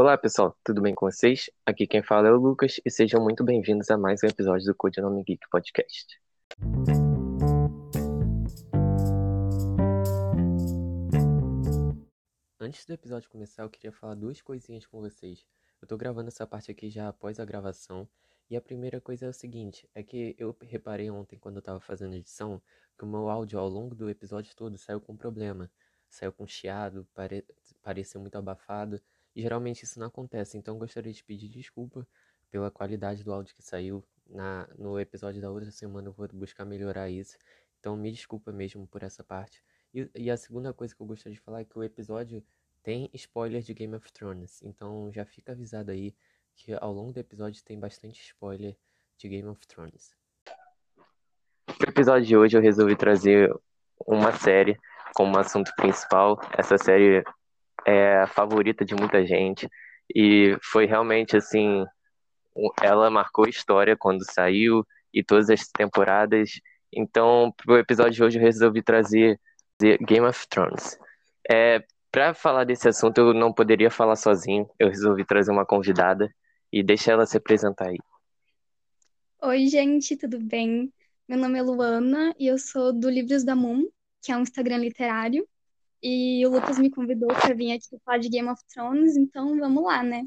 [0.00, 1.50] Olá pessoal, tudo bem com vocês?
[1.66, 4.72] Aqui quem fala é o Lucas e sejam muito bem-vindos a mais um episódio do
[4.72, 6.20] Codinome Geek Podcast.
[12.60, 15.44] Antes do episódio começar, eu queria falar duas coisinhas com vocês.
[15.82, 18.08] Eu tô gravando essa parte aqui já após a gravação,
[18.48, 21.80] e a primeira coisa é o seguinte, é que eu reparei ontem quando eu tava
[21.80, 22.62] fazendo edição,
[22.96, 25.68] que o meu áudio ao longo do episódio todo saiu com problema.
[26.08, 27.44] Saiu com chiado, pare...
[27.82, 29.00] pareceu muito abafado,
[29.38, 32.04] e geralmente isso não acontece, então gostaria de pedir desculpa
[32.50, 34.04] pela qualidade do áudio que saiu.
[34.28, 37.38] Na, no episódio da outra semana eu vou buscar melhorar isso.
[37.78, 39.62] Então me desculpa mesmo por essa parte.
[39.94, 42.42] E, e a segunda coisa que eu gostaria de falar é que o episódio
[42.82, 44.60] tem spoiler de Game of Thrones.
[44.60, 46.16] Então já fica avisado aí
[46.56, 48.76] que ao longo do episódio tem bastante spoiler
[49.16, 50.16] de Game of Thrones.
[51.80, 53.54] No episódio de hoje eu resolvi trazer
[54.04, 54.76] uma série
[55.14, 56.40] como assunto principal.
[56.58, 57.22] Essa série
[57.88, 59.66] é a favorita de muita gente
[60.14, 61.86] e foi realmente assim,
[62.82, 66.50] ela marcou história quando saiu e todas as temporadas.
[66.92, 69.40] Então, pro episódio de hoje eu resolvi trazer
[69.80, 70.98] Game of Thrones.
[71.50, 74.68] É, para falar desse assunto eu não poderia falar sozinho.
[74.78, 76.28] Eu resolvi trazer uma convidada
[76.70, 77.98] e deixar ela se apresentar aí.
[79.40, 80.92] Oi, gente, tudo bem?
[81.26, 83.86] Meu nome é Luana e eu sou do Livros da Moon,
[84.22, 85.48] que é um Instagram literário.
[86.02, 89.82] E o Lucas me convidou para vir aqui falar de Game of Thrones, então vamos
[89.82, 90.26] lá, né?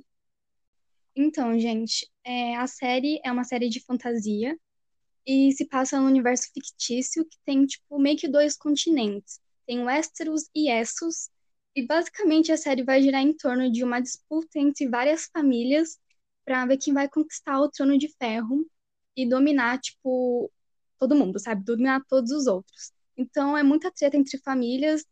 [1.16, 4.58] Então, gente, é, a série é uma série de fantasia
[5.26, 9.40] e se passa num universo fictício que tem, tipo, meio que dois continentes.
[9.66, 11.30] Tem Westeros e Essos,
[11.76, 15.98] e basicamente a série vai girar em torno de uma disputa entre várias famílias
[16.44, 18.66] para ver quem vai conquistar o trono de ferro
[19.16, 20.52] e dominar, tipo,
[21.00, 21.64] todo mundo, sabe?
[21.64, 22.92] Dominar todos os outros.
[23.18, 25.06] Então é muita treta entre famílias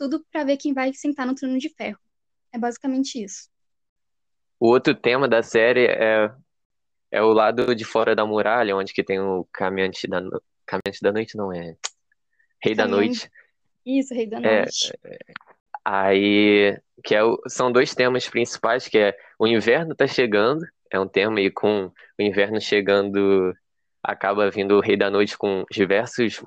[0.00, 1.98] tudo para ver quem vai sentar no trono de ferro.
[2.50, 3.50] É basicamente isso.
[4.58, 6.32] O outro tema da série é,
[7.10, 10.42] é o lado de fora da muralha, onde que tem o caminhante da, no...
[10.64, 11.76] caminhante da noite, não é?
[12.62, 13.30] Rei da noite.
[13.84, 14.98] Isso, Rei da é, noite.
[15.04, 15.18] É,
[15.84, 17.38] aí, que é o...
[17.46, 21.92] são dois temas principais, que é o inverno tá chegando, é um tema, e com
[22.18, 23.54] o inverno chegando,
[24.02, 26.42] acaba vindo o Rei da Noite com diversos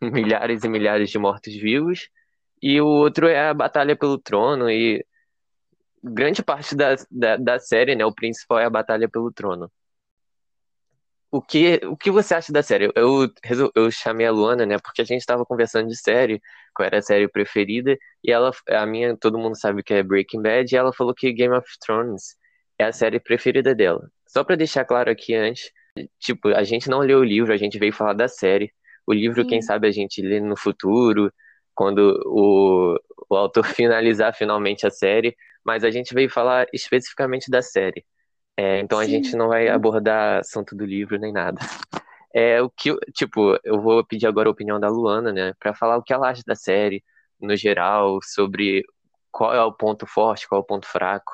[0.00, 2.10] milhares e milhares de mortos-vivos,
[2.62, 5.04] e o outro é a Batalha pelo Trono, e
[6.02, 9.70] grande parte da, da, da, série, né, o principal é a Batalha pelo Trono.
[11.30, 12.90] O que, o que você acha da série?
[12.94, 13.28] Eu,
[13.74, 16.40] eu, chamei a Luana, né, porque a gente estava conversando de série,
[16.74, 20.40] qual era a série preferida, e ela, a minha, todo mundo sabe que é Breaking
[20.40, 22.36] Bad, e ela falou que Game of Thrones
[22.78, 24.10] é a série preferida dela.
[24.26, 25.70] Só para deixar claro aqui antes,
[26.18, 28.72] tipo, a gente não leu o livro, a gente veio falar da série.
[29.06, 29.48] O livro, Sim.
[29.48, 31.32] quem sabe, a gente lê no futuro,
[31.78, 32.98] quando o,
[33.30, 38.04] o autor finalizar finalmente a série, mas a gente veio falar especificamente da série.
[38.56, 39.04] É, então Sim.
[39.04, 41.60] a gente não vai abordar assunto do livro nem nada.
[42.34, 45.96] É o que, tipo, eu vou pedir agora a opinião da Luana, né, para falar
[45.96, 47.00] o que ela acha da série
[47.40, 48.82] no geral, sobre
[49.30, 51.32] qual é o ponto forte, qual é o ponto fraco.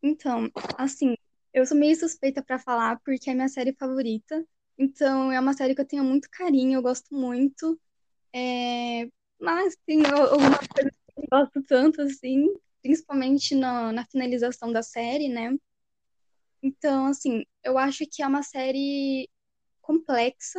[0.00, 0.48] Então,
[0.78, 1.16] assim,
[1.52, 4.46] eu sou meio suspeita para falar porque é minha série favorita.
[4.78, 7.76] Então, é uma série que eu tenho muito carinho, eu gosto muito.
[8.32, 9.08] É,
[9.40, 12.48] mas tem algumas coisas que eu gosto tanto, assim,
[12.82, 15.56] principalmente na, na finalização da série, né?
[16.62, 19.28] Então, assim, eu acho que é uma série
[19.82, 20.58] complexa,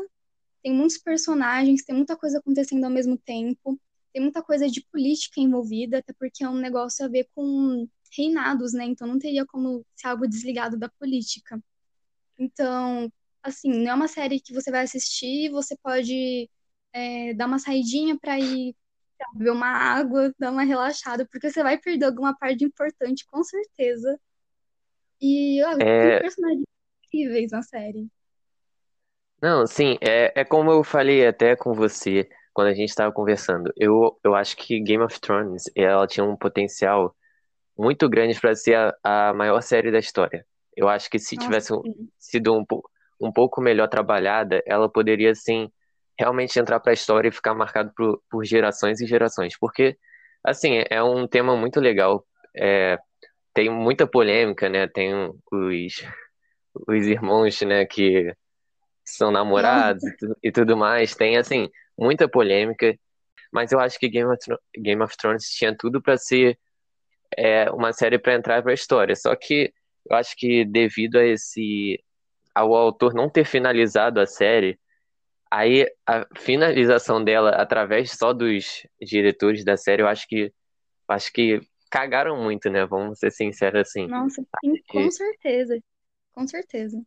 [0.62, 3.80] tem muitos personagens, tem muita coisa acontecendo ao mesmo tempo,
[4.13, 8.74] tem muita coisa de política envolvida, até porque é um negócio a ver com reinados,
[8.74, 8.86] né?
[8.86, 11.62] Então não teria como ser algo desligado da política.
[12.38, 13.12] Então,
[13.44, 16.50] assim, não é uma série que você vai assistir, você pode
[16.95, 18.73] é, dar uma saidinha para ir
[19.33, 24.17] beber uma água, dar uma relaxada, porque você vai perder alguma parte importante, com certeza.
[25.22, 25.75] E ó, é...
[25.75, 26.63] tem personagens
[27.06, 28.07] incríveis na série.
[29.41, 33.73] Não, sim, é, é como eu falei até com você quando a gente estava conversando.
[33.75, 37.13] Eu, eu acho que Game of Thrones ela tinha um potencial
[37.77, 40.45] muito grande para ser a, a, maior série da história.
[40.75, 41.74] Eu acho que se tivesse
[42.18, 42.65] sido um,
[43.19, 45.69] um pouco melhor trabalhada, ela poderia, sim,
[46.17, 49.57] realmente entrar para a história e ficar marcado por, por gerações e gerações.
[49.57, 49.97] Porque,
[50.44, 52.25] assim, é um tema muito legal.
[52.56, 52.97] É,
[53.53, 54.88] tem muita polêmica, né?
[54.88, 55.13] Tem
[55.51, 56.03] os,
[56.88, 58.33] os irmãos, né, que
[59.03, 61.15] são namorados e, e, tudo mais.
[61.15, 62.97] Tem, assim, muita polêmica.
[63.51, 64.39] Mas eu acho que Game of,
[64.77, 66.57] Game of Thrones tinha tudo para ser
[67.38, 69.15] é, uma série para entrar para a história.
[69.15, 69.73] Só que
[70.09, 72.00] eu acho que devido a esse
[72.53, 74.79] ao autor não ter finalizado a série,
[75.56, 80.52] Aí a finalização dela através só dos diretores da série, eu acho que
[81.07, 82.86] acho que cagaram muito, né?
[82.86, 84.06] Vamos ser sinceros assim.
[84.06, 85.81] Nossa, sim, com certeza.
[86.34, 87.02] Com certeza.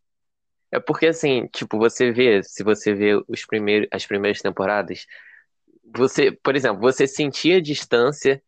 [0.72, 5.04] É porque assim, tipo, você vê, se você vê os primeiros, as primeiras temporadas,
[5.94, 8.42] você, por exemplo, você sentia a distância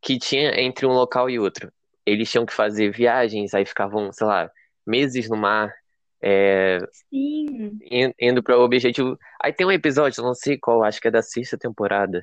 [0.00, 1.72] que tinha entre um local e outro.
[2.06, 4.48] Eles tinham que fazer viagens, aí ficavam, sei lá,
[4.86, 5.74] meses no mar,
[6.22, 7.78] é, Sim.
[8.20, 9.18] indo para o objetivo.
[9.42, 12.22] Aí tem um episódio, não sei qual, acho que é da sexta temporada,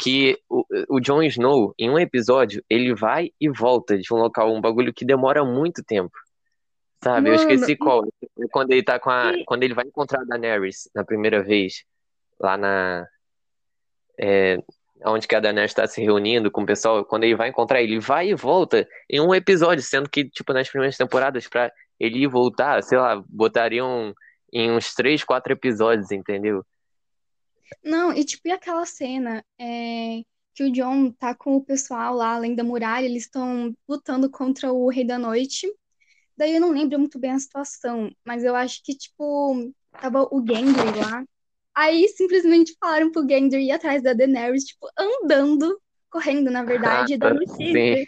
[0.00, 4.52] que o, o Jon Snow, em um episódio, ele vai e volta de um local,
[4.54, 6.12] um bagulho que demora muito tempo.
[7.02, 7.28] Sabe?
[7.28, 8.02] Eu Mano, esqueci e- qual.
[8.50, 9.34] Quando ele tá com a.
[9.34, 11.84] e- Quando ele vai encontrar a Daenerys na primeira vez,
[12.40, 13.06] lá na.
[14.18, 14.58] É,
[15.04, 17.98] onde que a Daenerys tá se reunindo com o pessoal, quando ele vai encontrar, ele
[17.98, 22.82] vai e volta em um episódio, sendo que, tipo, nas primeiras temporadas, pra ele voltar,
[22.82, 24.14] sei lá, botariam
[24.52, 26.64] em uns três, quatro episódios, entendeu?
[27.82, 30.22] Não, e tipo, e aquela cena é,
[30.54, 34.72] que o Jon tá com o pessoal lá além da muralha, eles estão lutando contra
[34.72, 35.66] o Rei da Noite.
[36.36, 40.44] Daí eu não lembro muito bem a situação, mas eu acho que, tipo, tava o
[40.46, 41.24] Gendry lá.
[41.74, 47.46] Aí simplesmente falaram pro Gendry ir atrás da Daenerys, tipo, andando, correndo, na verdade, dando
[47.48, 48.06] Sim, teaser.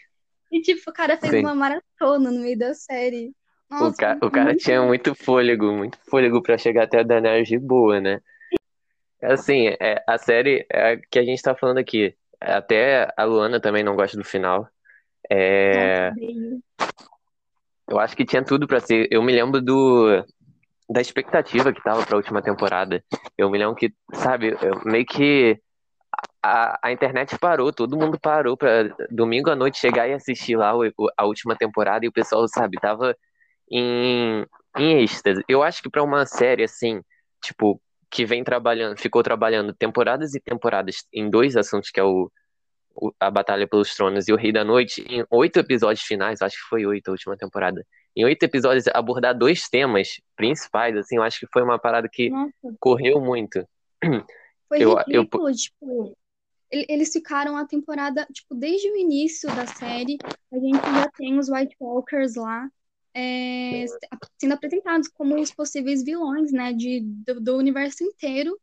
[0.53, 1.41] E, tipo, o cara fez sim.
[1.41, 3.33] uma maratona no meio da série.
[3.71, 7.03] O, Nossa, ca o cara muito tinha muito fôlego, muito fôlego pra chegar até a
[7.03, 8.21] Daenerys de boa, né?
[9.23, 12.15] Assim, é, a série é a que a gente tá falando aqui.
[12.41, 14.69] Até a Luana também não gosta do final.
[15.31, 16.13] É,
[17.89, 19.09] eu acho que tinha tudo pra ser.
[19.11, 20.25] Eu me lembro do
[20.89, 23.03] da expectativa que tava pra última temporada.
[23.37, 25.59] Eu me lembro que, sabe, meio que
[26.41, 30.77] a, a internet parou, todo mundo parou pra domingo à noite chegar e assistir lá
[30.77, 33.17] o- o- a última temporada e o pessoal, sabe, tava
[33.71, 34.45] em,
[34.77, 35.43] em êxtase.
[35.49, 37.01] Eu acho que pra uma série assim,
[37.43, 37.81] tipo,
[38.11, 42.31] que vem trabalhando, ficou trabalhando temporadas e temporadas em dois assuntos, que é o,
[42.95, 46.57] o- a Batalha pelos Tronos e o Rei da Noite, em oito episódios finais, acho
[46.57, 47.85] que foi oito a última temporada.
[48.15, 52.31] Em oito episódios, abordar dois temas principais, assim, eu acho que foi uma parada que
[52.31, 53.67] Nossa, correu muito.
[54.69, 56.17] Foi Eu- eu- tipo,
[56.71, 60.17] ele- eles ficaram a temporada, tipo, desde o início da série,
[60.53, 62.69] a gente já tem os White Walkers lá,
[63.19, 63.87] é,
[64.39, 68.59] sendo apresentados como os possíveis vilões, né, de, do, do universo inteiro,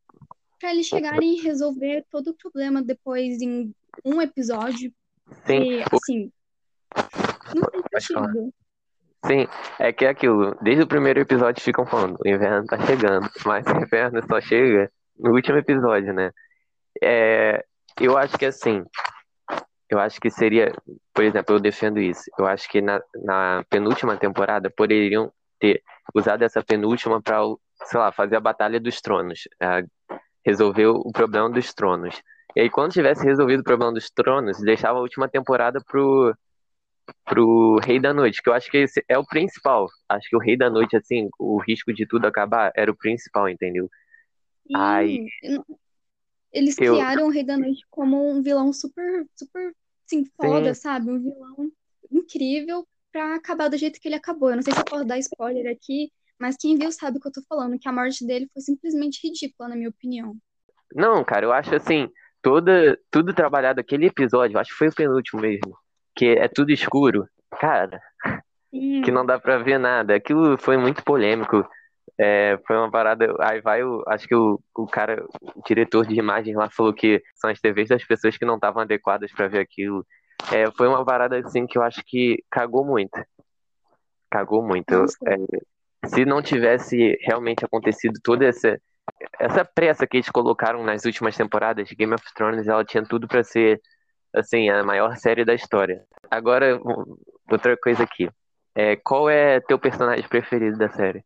[0.60, 3.74] para eles chegarem e resolver todo o problema depois em
[4.06, 4.94] um episódio,
[5.48, 6.32] Sim, e, assim,
[7.56, 8.54] não tem sentido.
[9.26, 9.48] sim,
[9.80, 13.66] é que é aquilo, desde o primeiro episódio ficam falando, o inverno tá chegando, mas
[13.66, 16.32] o inverno só chega no último episódio, né?
[17.02, 17.66] É,
[18.00, 18.84] eu acho que assim,
[19.94, 20.74] eu acho que seria,
[21.14, 22.24] por exemplo, eu defendo isso.
[22.38, 25.84] Eu acho que na, na penúltima temporada poderiam ter
[26.16, 27.38] usado essa penúltima para,
[27.84, 29.86] sei lá, fazer a Batalha dos Tronos, é,
[30.44, 32.20] resolver o problema dos tronos.
[32.56, 36.36] E aí, quando tivesse resolvido o problema dos tronos, deixava a última temporada pro,
[37.26, 39.88] pro Rei da Noite, que eu acho que esse é o principal.
[40.10, 43.48] Acho que o Rei da Noite, assim, o risco de tudo acabar era o principal,
[43.48, 43.88] entendeu?
[44.68, 45.28] Sim,
[46.54, 49.74] eles Eu- criaram o Rei da Noite como um vilão super, super,
[50.14, 51.10] assim, foda, sabe?
[51.10, 51.72] Um vilão
[52.12, 54.50] incrível pra acabar do jeito que ele acabou.
[54.50, 57.28] Eu não sei se eu posso dar spoiler aqui, mas quem viu sabe o que
[57.28, 60.36] eu tô falando, que a morte dele foi simplesmente ridícula, na minha opinião.
[60.94, 62.08] Não, cara, eu acho assim,
[62.42, 65.76] toda, tudo trabalhado aquele episódio, acho que foi o penúltimo mesmo,
[66.16, 67.28] que é tudo escuro,
[67.60, 68.00] cara,
[68.70, 70.16] Sim, que não dá pra ver nada.
[70.16, 71.68] Aquilo foi muito polêmico.
[72.20, 73.34] É, foi uma parada.
[73.40, 74.04] Aí vai o.
[74.08, 77.90] Acho que o, o cara, o diretor de imagens lá falou que são as TVs
[77.90, 80.06] das pessoas que não estavam adequadas pra ver aquilo.
[80.52, 83.20] É, foi uma parada assim que eu acho que cagou muito.
[84.30, 85.06] Cagou muito.
[85.26, 88.80] É, se não tivesse realmente acontecido toda essa,
[89.40, 93.44] essa pressa que eles colocaram nas últimas temporadas, Game of Thrones, ela tinha tudo pra
[93.44, 93.82] ser
[94.36, 96.04] assim, a maior série da história.
[96.30, 96.80] Agora,
[97.50, 98.30] outra coisa aqui.
[98.76, 101.24] É, qual é teu personagem preferido da série?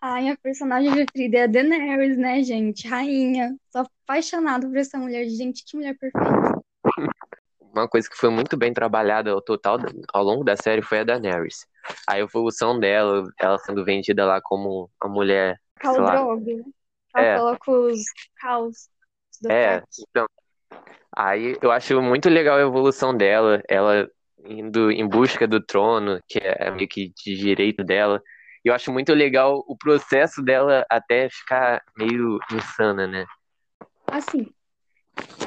[0.00, 2.86] Ai, minha personagem preferida é a Daenerys, né, gente?
[2.86, 3.56] Rainha.
[3.70, 5.26] Sou apaixonada por essa mulher.
[5.28, 6.60] Gente, que mulher perfeita.
[7.60, 9.78] Uma coisa que foi muito bem trabalhada ao total
[10.12, 11.66] ao longo da série foi a Daenerys.
[12.08, 16.72] A evolução dela, ela sendo vendida lá como uma mulher, Khal Drogo?
[17.14, 17.38] Ela É.
[17.38, 18.02] coloca os
[18.40, 18.88] caos
[19.42, 20.04] do É, ataque.
[20.08, 20.26] então.
[21.14, 24.08] Aí eu acho muito legal a evolução dela, ela
[24.44, 28.22] indo em busca do trono, que é meio que de direito dela.
[28.66, 33.24] Eu acho muito legal o processo dela até ficar meio insana, né?
[34.08, 34.52] Assim,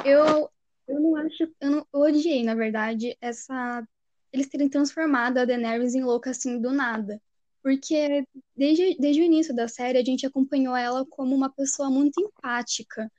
[0.05, 0.49] eu,
[0.87, 3.85] eu não acho, eu não eu odiei, na verdade, essa
[4.31, 7.21] eles terem transformado a Daenerys em louca assim do nada.
[7.61, 12.21] Porque desde, desde o início da série a gente acompanhou ela como uma pessoa muito
[12.21, 13.11] empática.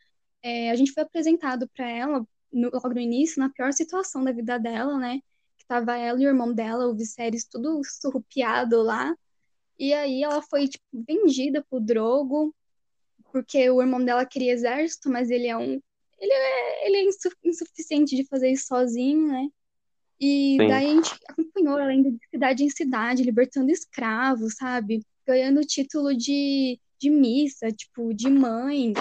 [0.42, 4.32] É, a gente foi apresentado para ela no, logo no início, na pior situação da
[4.32, 5.20] vida dela, né?
[5.58, 9.14] Que tava ela e o irmão dela, o Viserys, tudo surrupiado lá.
[9.80, 12.54] E aí ela foi, tipo, vendida pro Drogo,
[13.32, 15.80] porque o irmão dela queria exército, mas ele é um.
[16.18, 17.10] Ele é, ele é
[17.44, 19.48] insuficiente de fazer isso sozinho, né?
[20.20, 20.68] E Sim.
[20.68, 25.00] daí a gente acompanhou ela indo de cidade em cidade, libertando escravos, sabe?
[25.26, 28.92] Ganhando o título de, de missa, tipo, de mãe.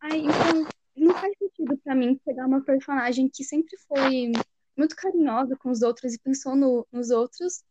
[0.00, 0.64] Aí, então,
[0.96, 4.30] não faz sentido para mim pegar uma personagem que sempre foi
[4.76, 7.64] muito carinhosa com os outros e pensou no, nos outros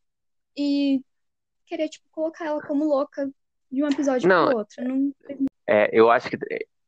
[0.57, 1.01] e
[1.69, 3.29] querer, tipo, colocar ela como louca
[3.71, 4.83] de um episódio não, pro outro.
[4.83, 5.13] Não...
[5.67, 6.37] É, eu acho que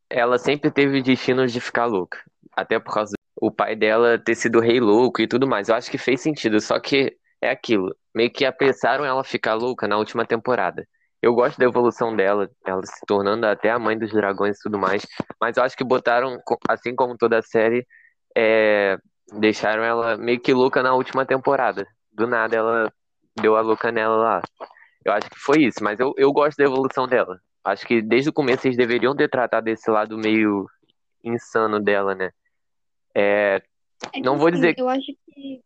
[0.09, 2.19] ela sempre teve destino de ficar louca.
[2.53, 5.69] Até por causa do pai dela ter sido rei louco e tudo mais.
[5.69, 7.95] Eu acho que fez sentido, só que é aquilo.
[8.13, 10.85] Meio que apressaram ela ficar louca na última temporada.
[11.21, 14.79] Eu gosto da evolução dela, ela se tornando até a mãe dos dragões e tudo
[14.79, 15.05] mais.
[15.39, 17.85] Mas eu acho que botaram, assim como toda a série,
[18.35, 18.97] é,
[19.39, 21.87] deixaram ela meio que louca na última temporada.
[22.11, 22.93] Do nada ela
[23.39, 24.41] deu a louca nela lá.
[25.03, 27.39] Eu acho que foi isso, mas eu, eu gosto da evolução dela.
[27.63, 30.67] Acho que desde o começo eles deveriam ter tratado esse lado meio
[31.23, 32.31] insano dela, né?
[33.15, 33.61] É,
[34.13, 34.75] é não vou assim, dizer.
[34.77, 35.61] Eu acho que.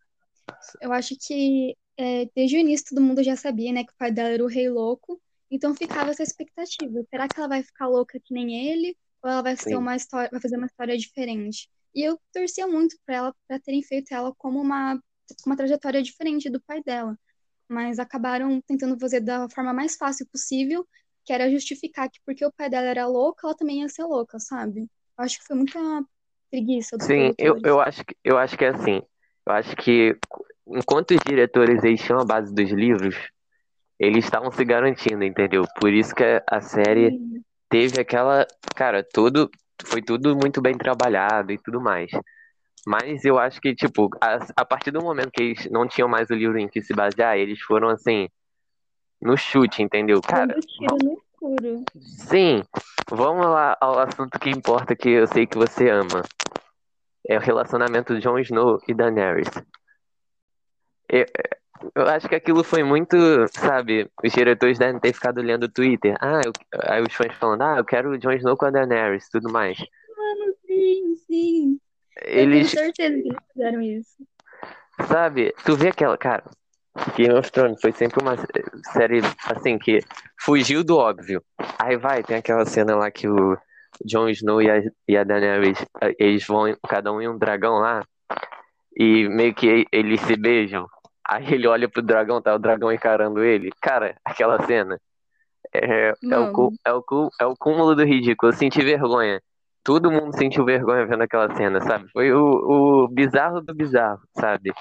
[0.82, 4.12] Eu acho que é, desde o início todo mundo já sabia, né, que o pai
[4.12, 5.20] dela era o rei louco.
[5.50, 7.04] Então ficava essa expectativa.
[7.10, 8.98] Será que ela vai ficar louca que nem ele?
[9.24, 11.70] Ou ela vai, ser uma história, vai fazer uma história diferente?
[11.94, 15.00] E eu torcia muito para ela, para terem feito ela como uma,
[15.46, 17.18] uma trajetória diferente do pai dela
[17.70, 20.88] mas acabaram tentando fazer da forma mais fácil possível,
[21.26, 24.40] que era justificar que porque o pai dela era louco, ela também ia ser louca,
[24.40, 24.82] sabe?
[25.18, 25.80] Eu acho que foi muita
[26.52, 26.98] preguiça.
[27.02, 29.02] Sim, eu, eu, acho que, eu acho que é assim.
[29.46, 30.18] Eu acho que
[30.68, 33.16] enquanto os diretores eles tinham a base dos livros,
[34.00, 35.66] eles estavam se garantindo, entendeu?
[35.80, 37.44] Por isso que a série Sim.
[37.70, 38.46] teve aquela.
[38.76, 39.50] Cara, tudo.
[39.84, 42.10] Foi tudo muito bem trabalhado e tudo mais.
[42.86, 46.30] Mas eu acho que, tipo, a, a partir do momento que eles não tinham mais
[46.30, 48.30] o livro em que se basear, eles foram assim,
[49.20, 50.22] no chute, entendeu?
[50.22, 50.56] Cara.
[50.60, 51.84] Tiro no escuro.
[52.00, 52.64] Sim.
[53.10, 56.22] Vamos lá ao assunto que importa que eu sei que você ama.
[57.28, 59.50] É o relacionamento de Jon Snow e Daenerys.
[61.10, 61.26] Eu,
[61.96, 63.18] eu acho que aquilo foi muito,
[63.52, 66.16] sabe, os diretores devem ter ficado lendo o Twitter.
[66.22, 66.52] Ah, eu,
[66.84, 69.78] aí os fãs falando, ah, eu quero o Jon Snow com a Daenerys tudo mais.
[69.80, 71.80] Mano, sim, sim.
[72.22, 72.74] Eles.
[72.74, 74.28] Eu tenho certeza que eles fizeram isso.
[75.08, 76.44] Sabe, tu vê aquela, cara,
[77.18, 78.36] Game of Thrones foi sempre uma
[78.94, 80.00] série assim que
[80.40, 81.44] fugiu do óbvio.
[81.78, 83.58] Aí vai, tem aquela cena lá que o
[84.06, 85.78] Jon Snow e a, e a Daenerys,
[86.18, 88.04] eles vão cada um em um dragão lá
[88.98, 90.88] e meio que eles se beijam.
[91.28, 93.72] Aí ele olha pro dragão, tá o dragão encarando ele.
[93.82, 95.00] Cara, aquela cena
[95.74, 98.52] é, é, o, é, o, é o cúmulo do ridículo.
[98.52, 99.42] Eu senti vergonha
[99.86, 102.10] todo mundo sentiu vergonha vendo aquela cena, sabe?
[102.12, 104.74] Foi o, o bizarro do bizarro, sabe?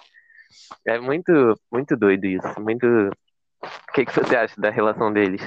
[0.86, 1.32] É muito,
[1.70, 2.60] muito doido isso.
[2.60, 2.86] Muito.
[2.86, 5.42] O que, que você acha da relação deles?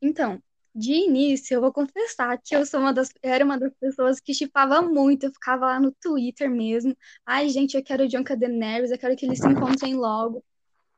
[0.00, 0.42] Então,
[0.74, 4.34] de início, eu vou confessar que eu sou uma das, era uma das pessoas que
[4.34, 5.24] chipava muito.
[5.24, 6.94] Eu ficava lá no Twitter mesmo.
[7.24, 10.44] Ai, gente, eu quero o John Daenerys, eu quero que eles se encontrem logo.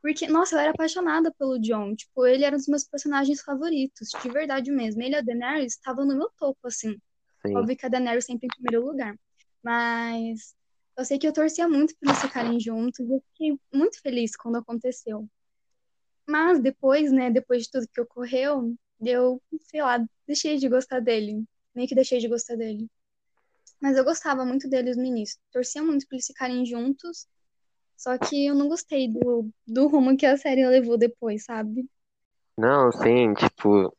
[0.05, 1.95] Porque, nossa, eu era apaixonada pelo John.
[1.95, 5.01] Tipo, ele era um dos meus personagens favoritos, de verdade mesmo.
[5.01, 6.95] Ele e a Daenerys estavam no meu topo, assim.
[7.43, 7.55] Sim.
[7.55, 9.19] Óbvio que a Daenerys sempre em primeiro lugar.
[9.63, 10.55] Mas
[10.95, 12.99] eu sei que eu torcia muito por eles ficarem juntos.
[12.99, 15.27] E eu fiquei muito feliz quando aconteceu.
[16.27, 21.43] Mas depois, né, depois de tudo que ocorreu, eu, sei lá, deixei de gostar dele.
[21.73, 22.87] Meio que deixei de gostar dele.
[23.81, 25.39] Mas eu gostava muito deles no início.
[25.51, 27.25] Torcia muito pra eles ficarem juntos.
[27.97, 31.85] Só que eu não gostei do, do rumo que a série levou depois, sabe?
[32.57, 33.95] Não, sim, tipo,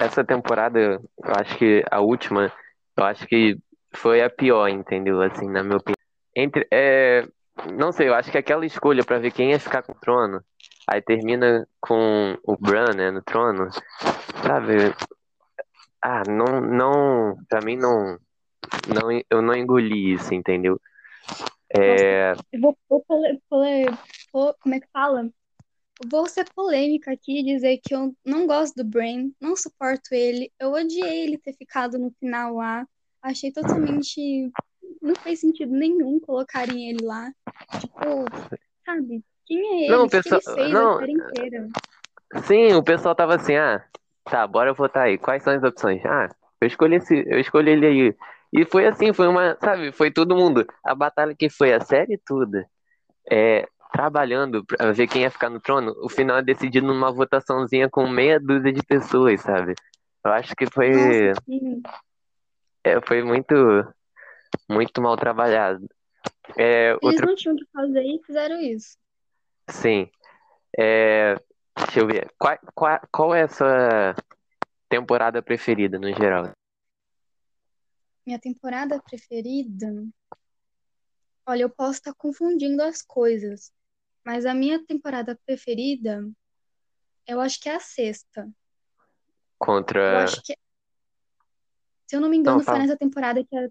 [0.00, 2.52] essa temporada, eu acho que a última,
[2.96, 3.58] eu acho que
[3.94, 5.20] foi a pior, entendeu?
[5.22, 5.96] Assim, na minha opinião.
[6.34, 7.26] Entre, é,
[7.72, 10.42] não sei, eu acho que aquela escolha para ver quem ia ficar com o trono,
[10.88, 13.68] aí termina com o Bran, né, no trono,
[14.42, 14.94] sabe?
[16.02, 18.18] Ah, não, não, pra mim não,
[18.88, 20.80] não, eu não engoli isso, entendeu?
[21.76, 22.32] É...
[22.52, 23.04] Eu vou, vou,
[24.32, 25.28] vou, como é que fala?
[26.10, 30.50] Vou ser polêmica aqui e dizer que eu não gosto do Brain, não suporto ele.
[30.58, 32.86] Eu odiei ele ter ficado no final lá.
[33.22, 34.50] Achei totalmente.
[35.00, 37.30] Não fez sentido nenhum colocarem ele lá.
[37.78, 38.24] Tipo,
[38.84, 39.22] sabe?
[39.46, 39.88] Quem é ele?
[39.88, 40.40] Não, o pessoal...
[40.40, 40.94] que ele fez não...
[40.94, 41.68] a série inteira?
[42.46, 43.84] Sim, o pessoal tava assim, ah,
[44.24, 45.18] tá, bora votar aí.
[45.18, 46.04] Quais são as opções?
[46.06, 46.28] Ah,
[46.60, 48.16] eu escolhi esse, eu escolhi ele aí.
[48.52, 50.66] E foi assim, foi uma, sabe, foi todo mundo.
[50.84, 52.66] A batalha que foi a série toda,
[53.30, 57.88] é, trabalhando pra ver quem ia ficar no trono, o final é decidido numa votaçãozinha
[57.88, 59.74] com meia dúzia de pessoas, sabe?
[60.24, 60.90] Eu acho que foi.
[60.90, 61.42] Nossa,
[62.84, 63.54] é, foi muito.
[64.68, 65.86] muito mal trabalhado.
[66.56, 67.26] É, Eles outro...
[67.26, 68.98] não tinham o que fazer e fizeram isso.
[69.68, 70.10] Sim.
[70.78, 71.36] É,
[71.76, 72.30] deixa eu ver.
[72.38, 74.14] Qual, qual, qual é a sua
[74.88, 76.50] temporada preferida, no geral?
[78.30, 79.92] Minha temporada preferida.
[81.44, 83.72] Olha, eu posso estar confundindo as coisas,
[84.24, 86.30] mas a minha temporada preferida,
[87.26, 88.42] eu acho que é a sexta.
[88.42, 88.52] Eu
[89.58, 90.22] Contra.
[90.22, 90.56] acho que,
[92.06, 92.78] se eu não me Não, engano, foi fala.
[92.78, 93.68] nessa temporada que a...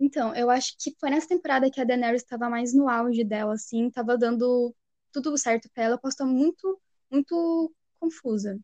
[0.00, 3.52] Então, eu acho que foi nessa temporada que a Daenerys estava mais no auge dela,
[3.52, 4.74] assim, tava dando
[5.12, 5.96] tudo certo pra ela.
[5.96, 6.80] Eu posso estar muito,
[7.10, 8.58] muito confusa.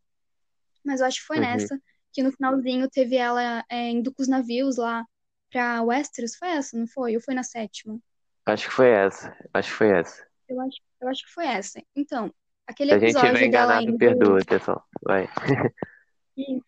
[0.82, 1.42] Mas eu acho que foi Uhum.
[1.42, 1.78] nessa
[2.10, 5.04] que no finalzinho teve ela é, indo com os navios lá
[5.56, 6.36] pra Westeros.
[6.36, 7.16] Foi essa, não foi?
[7.16, 7.98] Ou foi na sétima?
[8.44, 9.34] Acho que foi essa.
[9.54, 10.26] Acho que foi essa.
[10.46, 11.82] Eu acho, eu acho que foi essa.
[11.96, 12.32] Então,
[12.66, 13.98] aquele Se a gente episódio enganado, indo.
[13.98, 14.84] perdoa, pessoal.
[15.02, 15.26] Vai.
[16.36, 16.62] Isso,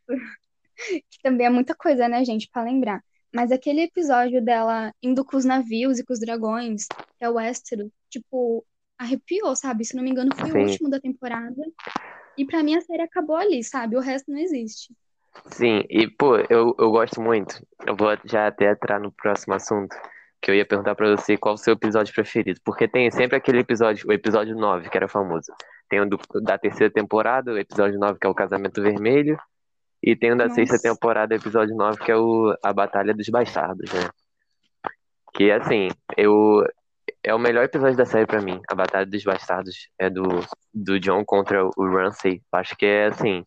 [1.10, 3.04] que também é muita coisa, né, gente, pra lembrar.
[3.32, 6.86] Mas aquele episódio dela indo com os navios e com os dragões,
[7.18, 8.64] que é o Westeros, tipo,
[8.96, 9.84] arrepiou, sabe?
[9.84, 10.60] Se não me engano, foi o Sim.
[10.60, 11.62] último da temporada.
[12.38, 13.96] E pra mim a série acabou ali, sabe?
[13.96, 14.94] O resto não existe.
[15.46, 17.54] Sim, e pô, eu, eu gosto muito.
[17.86, 19.96] Eu vou já até entrar no próximo assunto,
[20.42, 22.60] que eu ia perguntar pra você qual o seu episódio preferido.
[22.64, 25.52] Porque tem sempre aquele episódio, o episódio 9, que era famoso.
[25.88, 29.38] Tem o do- da terceira temporada, o episódio 9, que é o Casamento Vermelho.
[30.02, 30.88] E tem o da sexta Nossa.
[30.88, 34.08] temporada, episódio 9, que é o A Batalha dos Bastardos, né?
[35.34, 36.64] Que assim, eu.
[37.22, 38.60] É o melhor episódio da série pra mim.
[38.70, 40.22] A Batalha dos Bastardos é do,
[40.72, 42.40] do John contra o Ramsay.
[42.52, 43.42] Acho que é assim.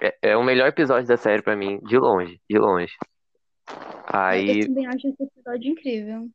[0.00, 2.92] É, é o melhor episódio da série pra mim, de longe, de longe.
[4.32, 6.28] Eu, eu Aí, também acho esse episódio incrível.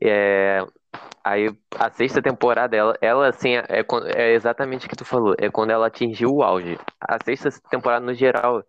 [0.00, 0.64] é,
[1.24, 1.48] aí
[1.78, 3.84] a sexta temporada, ela, ela assim, é,
[4.14, 6.78] é exatamente o que tu falou, é quando ela atingiu o auge.
[7.00, 8.64] A sexta temporada, no geral,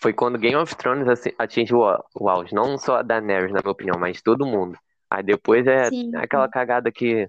[0.00, 2.54] foi quando Game of Thrones assim, atingiu o, o auge.
[2.54, 4.76] Não só a Daenerys, na minha opinião, mas todo mundo.
[5.10, 6.14] Aí depois é Sim.
[6.16, 7.26] aquela cagada que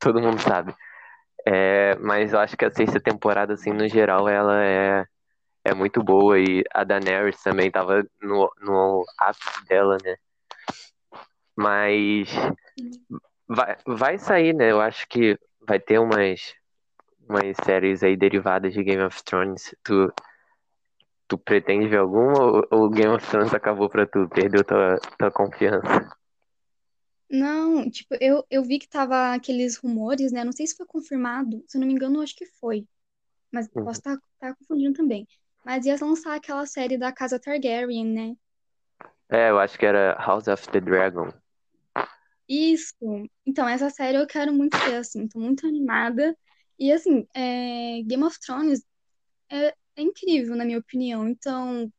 [0.00, 0.74] todo mundo sabe.
[1.50, 5.06] É, mas eu acho que a sexta temporada, assim, no geral, ela é,
[5.64, 6.38] é muito boa.
[6.38, 10.16] E a Daenerys também tava no, no ápice dela, né?
[11.56, 12.28] Mas
[13.48, 14.70] vai, vai sair, né?
[14.70, 16.54] Eu acho que vai ter umas,
[17.26, 19.74] umas séries aí derivadas de Game of Thrones.
[19.82, 20.12] Tu,
[21.26, 24.28] tu pretende ver alguma ou, ou Game of Thrones acabou pra tu?
[24.28, 26.14] Perdeu tua, tua confiança?
[27.30, 30.44] Não, tipo, eu, eu vi que tava aqueles rumores, né?
[30.44, 31.62] Não sei se foi confirmado.
[31.66, 32.86] Se eu não me engano, eu acho que foi.
[33.52, 33.84] Mas Uhum.
[33.84, 34.18] posso estar
[34.56, 35.26] confundindo também.
[35.64, 38.36] Mas ia lançar aquela série da Casa Targaryen, né?
[39.28, 41.30] É, eu acho que era House of the Dragon.
[42.48, 42.96] Isso.
[43.44, 45.28] Então, essa série eu quero muito ver, assim.
[45.28, 46.36] Tô muito animada.
[46.78, 48.82] E, assim, é, Game of Thrones
[49.50, 51.28] é, é incrível, na minha opinião.
[51.28, 51.92] Então,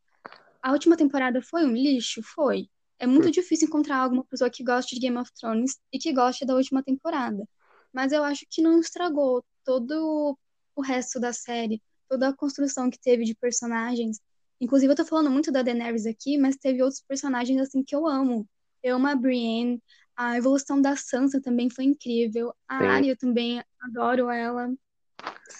[0.61, 2.21] a última temporada foi um lixo?
[2.23, 2.67] Foi.
[2.99, 6.45] É muito difícil encontrar alguma pessoa que goste de Game of Thrones e que goste
[6.45, 7.47] da última temporada.
[7.93, 10.37] Mas eu acho que não estragou todo
[10.75, 14.19] o resto da série, toda a construção que teve de personagens.
[14.59, 18.05] Inclusive, eu tô falando muito da Daenerys aqui, mas teve outros personagens assim que eu
[18.05, 18.47] amo.
[18.83, 19.81] Eu amo a Brienne,
[20.15, 22.53] a evolução da Sansa também foi incrível.
[22.67, 22.87] A Sim.
[22.87, 24.67] Arya também, adoro ela.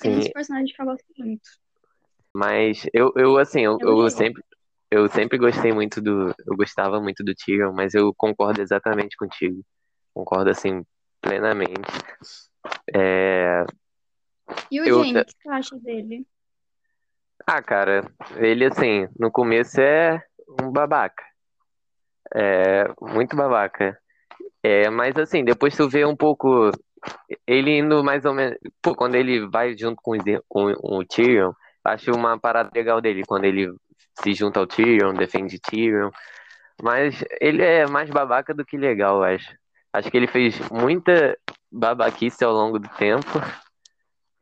[0.01, 1.49] Tem Sim, muitos personagens que eu gosto muito.
[2.33, 4.09] mas eu, eu assim, eu, eu legal.
[4.09, 4.43] sempre,
[4.91, 9.61] eu sempre gostei muito do, eu gostava muito do Tyrion, mas eu concordo exatamente contigo.
[10.13, 10.83] Concordo, assim,
[11.21, 11.91] plenamente.
[12.95, 13.63] É,
[14.71, 16.25] E o eu, Jaime, o que você acha dele?
[17.45, 20.23] ah, cara, ele, assim, no começo é
[20.61, 21.23] um babaca.
[22.35, 23.97] É, muito babaca.
[24.61, 26.69] É, mas assim, depois tu vê um pouco
[27.47, 28.57] ele indo mais ou menos.
[28.81, 33.01] Pô, quando ele vai junto com, os ir- com o Tyrion, acho uma parada legal
[33.01, 33.73] dele, quando ele
[34.21, 36.11] se junta ao Tyrion, defende Tyrion.
[36.81, 39.55] Mas ele é mais babaca do que legal, eu acho.
[39.91, 41.37] Acho que ele fez muita
[41.71, 43.27] babaquice ao longo do tempo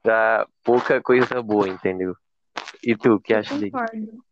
[0.03, 2.15] pra pouca coisa boa, entendeu?
[2.83, 3.71] E tu, o que Eu acha dele?
[3.71, 4.23] concordo.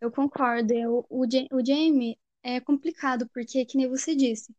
[0.00, 0.72] Eu concordo.
[0.72, 4.54] Eu, o, o Jaime é complicado, porque, que nem você disse,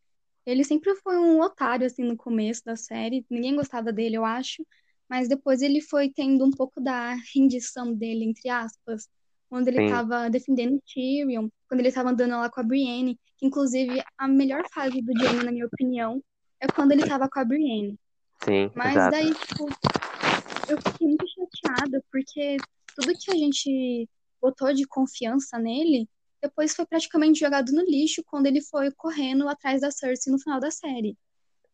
[0.45, 3.25] ele sempre foi um otário, assim, no começo da série.
[3.29, 4.65] Ninguém gostava dele, eu acho.
[5.09, 9.07] Mas depois ele foi tendo um pouco da rendição dele, entre aspas,
[9.51, 13.19] quando ele Sim, tava defendendo o Tyrion, quando ele tava andando lá com a Brienne,
[13.37, 16.23] que inclusive a melhor fase do Jaime, na minha opinião,
[16.61, 17.99] é quando ele tava com a Brienne.
[18.43, 19.11] sim, Mas exato.
[19.11, 19.67] daí, tipo,
[20.69, 22.55] eu fiquei muito chateada, porque
[22.95, 24.07] tudo que a gente
[24.41, 26.07] botou de confiança nele,
[26.41, 30.61] depois foi praticamente jogado no lixo quando ele foi correndo atrás da Cersei no final
[30.61, 31.17] da série.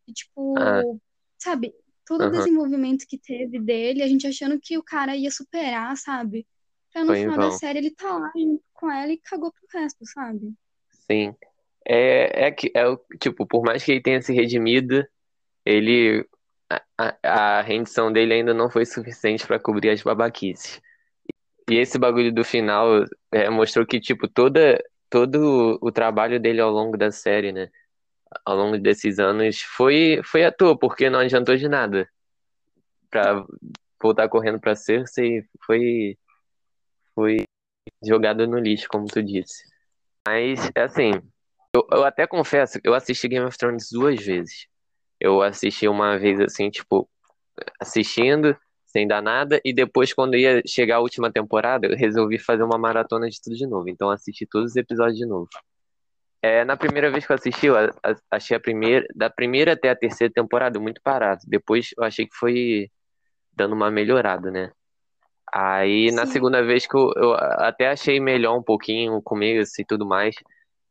[0.08, 0.12] E,
[0.54, 1.00] Ah, tipo,
[1.38, 1.72] sabe,
[2.04, 5.96] todo o aham, desenvolvimento que teve dele, a gente achando que o cara ia superar,
[5.96, 6.44] sabe?
[6.92, 7.50] Pra no final da vão.
[7.52, 10.52] série ele tá lá junto com ela e cagou pro resto, sabe?
[10.90, 11.34] Sim.
[11.86, 15.06] É, é que, é, o- tipo, por mais que ele tenha se redimido,
[15.64, 16.26] ele.
[16.98, 20.82] A, a, rendição dele ainda não foi suficiente pra cobrir as babaquices.
[21.70, 26.70] E esse bagulho do final é, mostrou que, tipo, toda, todo o trabalho dele ao
[26.70, 27.70] longo da série, né?
[28.44, 32.06] Ao longo desses anos foi, foi à toa, porque não adiantou de nada.
[33.10, 33.44] Pra
[34.02, 36.18] voltar correndo pra Cersei foi,
[37.18, 37.42] foi
[38.00, 39.64] jogado no lixo, como tu disse.
[40.24, 41.10] Mas, assim,
[41.74, 44.68] eu, eu até confesso, eu assisti Game of Thrones duas vezes.
[45.18, 47.10] Eu assisti uma vez, assim, tipo,
[47.80, 52.62] assistindo, sem dar nada, e depois, quando ia chegar a última temporada, eu resolvi fazer
[52.62, 53.88] uma maratona de tudo de novo.
[53.88, 55.48] Então, assisti todos os episódios de novo.
[56.40, 57.74] É, na primeira vez que eu assisti, eu
[58.30, 61.40] achei a primeira, da primeira até a terceira temporada muito parado.
[61.48, 62.88] Depois eu achei que foi
[63.52, 64.70] dando uma melhorada, né?
[65.52, 66.32] Aí na Sim.
[66.32, 70.34] segunda vez que eu, eu até achei melhor um pouquinho o começo e tudo mais,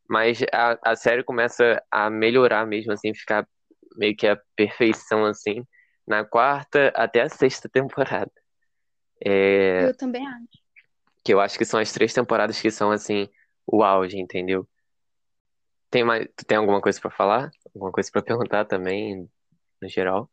[0.08, 3.46] mas a, a série começa a melhorar mesmo, assim, ficar
[3.96, 5.64] meio que a perfeição, assim,
[6.06, 8.30] na quarta até a sexta temporada.
[9.24, 10.48] É, Eu também acho.
[11.24, 13.28] que eu acho que são as três temporadas que são, assim,
[13.66, 14.66] o auge, entendeu?
[15.90, 17.50] Tem mais, tu tem alguma coisa pra falar?
[17.74, 19.28] Alguma coisa pra perguntar também,
[19.80, 20.30] no geral?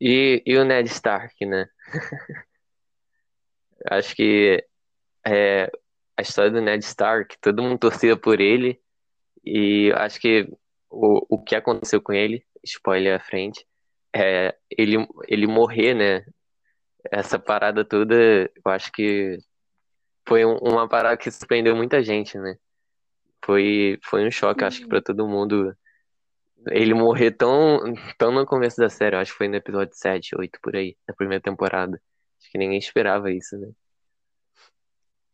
[0.00, 1.66] E, e o Ned Stark, né?
[3.90, 4.64] Acho que
[5.26, 5.70] é,
[6.16, 8.80] a história do Ned Stark, todo mundo torcia por ele,
[9.44, 10.48] e acho que
[10.90, 13.66] o, o que aconteceu com ele, spoiler à frente,
[14.14, 14.96] é ele,
[15.28, 16.24] ele morrer, né?
[17.10, 19.38] Essa parada toda, eu acho que
[20.26, 22.56] foi um- uma parada que surpreendeu muita gente, né?
[23.44, 25.76] Foi, foi um choque, acho que pra todo mundo.
[26.70, 27.78] Ele morrer tão,
[28.18, 31.14] tão no começo da série, acho que foi no episódio 7, 8 por aí, da
[31.14, 32.00] primeira temporada.
[32.46, 33.72] Acho que ninguém esperava isso, né?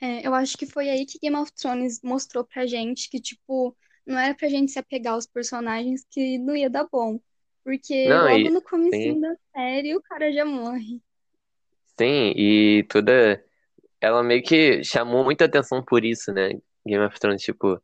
[0.01, 3.77] É, eu acho que foi aí que Game of Thrones mostrou pra gente que, tipo,
[4.07, 7.21] não era pra gente se apegar aos personagens que não ia dar bom.
[7.65, 11.01] Porque Não, logo e no comecinho sim, da série o cara já morre.
[11.99, 13.43] sim, e toda.
[14.01, 16.51] Ela meio que chamou muita atenção por isso, né?
[16.87, 17.83] Game of Thrones, tipo,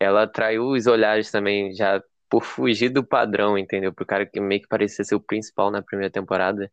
[0.00, 3.92] ela atraiu os olhares também, já por fugir do padrão, entendeu?
[3.94, 6.72] Pro cara que meio que parecia ser o principal na primeira temporada,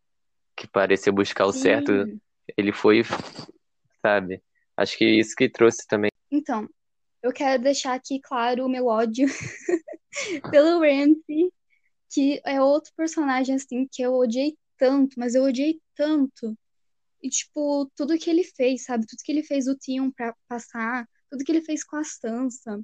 [0.55, 2.19] que parecia buscar o certo, Sim.
[2.57, 3.03] ele foi,
[4.01, 4.41] sabe?
[4.75, 6.11] Acho que isso que trouxe também.
[6.29, 6.67] Então,
[7.21, 9.27] eu quero deixar aqui claro o meu ódio
[10.51, 11.51] pelo Ramsay,
[12.09, 16.57] que é outro personagem, assim, que eu odiei tanto, mas eu odiei tanto.
[17.21, 19.05] E, tipo, tudo que ele fez, sabe?
[19.05, 22.81] Tudo que ele fez o Theon pra passar, tudo que ele fez com a Sansa.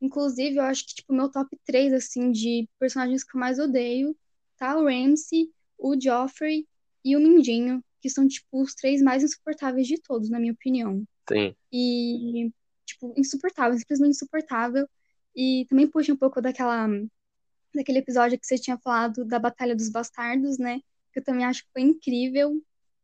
[0.00, 4.16] Inclusive, eu acho que, tipo, meu top 3, assim, de personagens que eu mais odeio,
[4.56, 6.66] tá o Ramsay, o Joffrey
[7.04, 11.04] e o Mindinho, que são, tipo, os três mais insuportáveis de todos, na minha opinião.
[11.28, 12.52] Sim, E,
[12.84, 14.88] tipo, insuportável, simplesmente insuportável.
[15.34, 16.88] E também puxa um pouco daquela,
[17.74, 20.80] daquele episódio que você tinha falado da Batalha dos Bastardos, né?
[21.12, 22.60] Que eu também acho que foi incrível.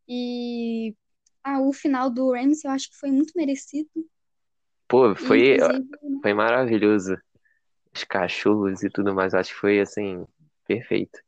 [0.08, 0.94] E
[1.42, 3.88] ah, o final do Ramsay eu acho que foi muito merecido.
[4.88, 5.88] pô, foi, inclusive,
[6.22, 7.16] foi maravilhoso.
[7.94, 10.26] Os cachorros e tudo mais, acho que foi, assim,
[10.66, 11.18] perfeito.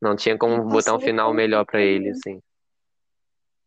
[0.00, 2.40] Não tinha ele como botar um final pelo melhor pra ele, assim.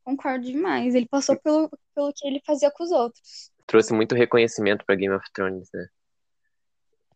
[0.04, 0.96] Concordo demais.
[0.96, 3.52] Ele passou pelo, pelo que ele fazia com os outros.
[3.66, 5.88] Trouxe muito reconhecimento pra Game of Thrones, né?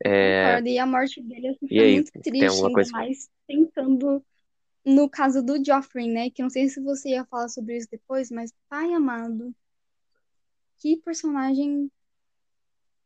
[0.04, 0.68] É, Concordo.
[0.68, 2.92] E a morte dele assim, foi aí, muito triste, ainda coisa?
[2.92, 4.24] mais tentando
[4.86, 6.30] no caso do Joffrey, né?
[6.30, 9.56] Que não sei se você ia falar sobre isso depois, mas pai amado,
[10.78, 11.90] que personagem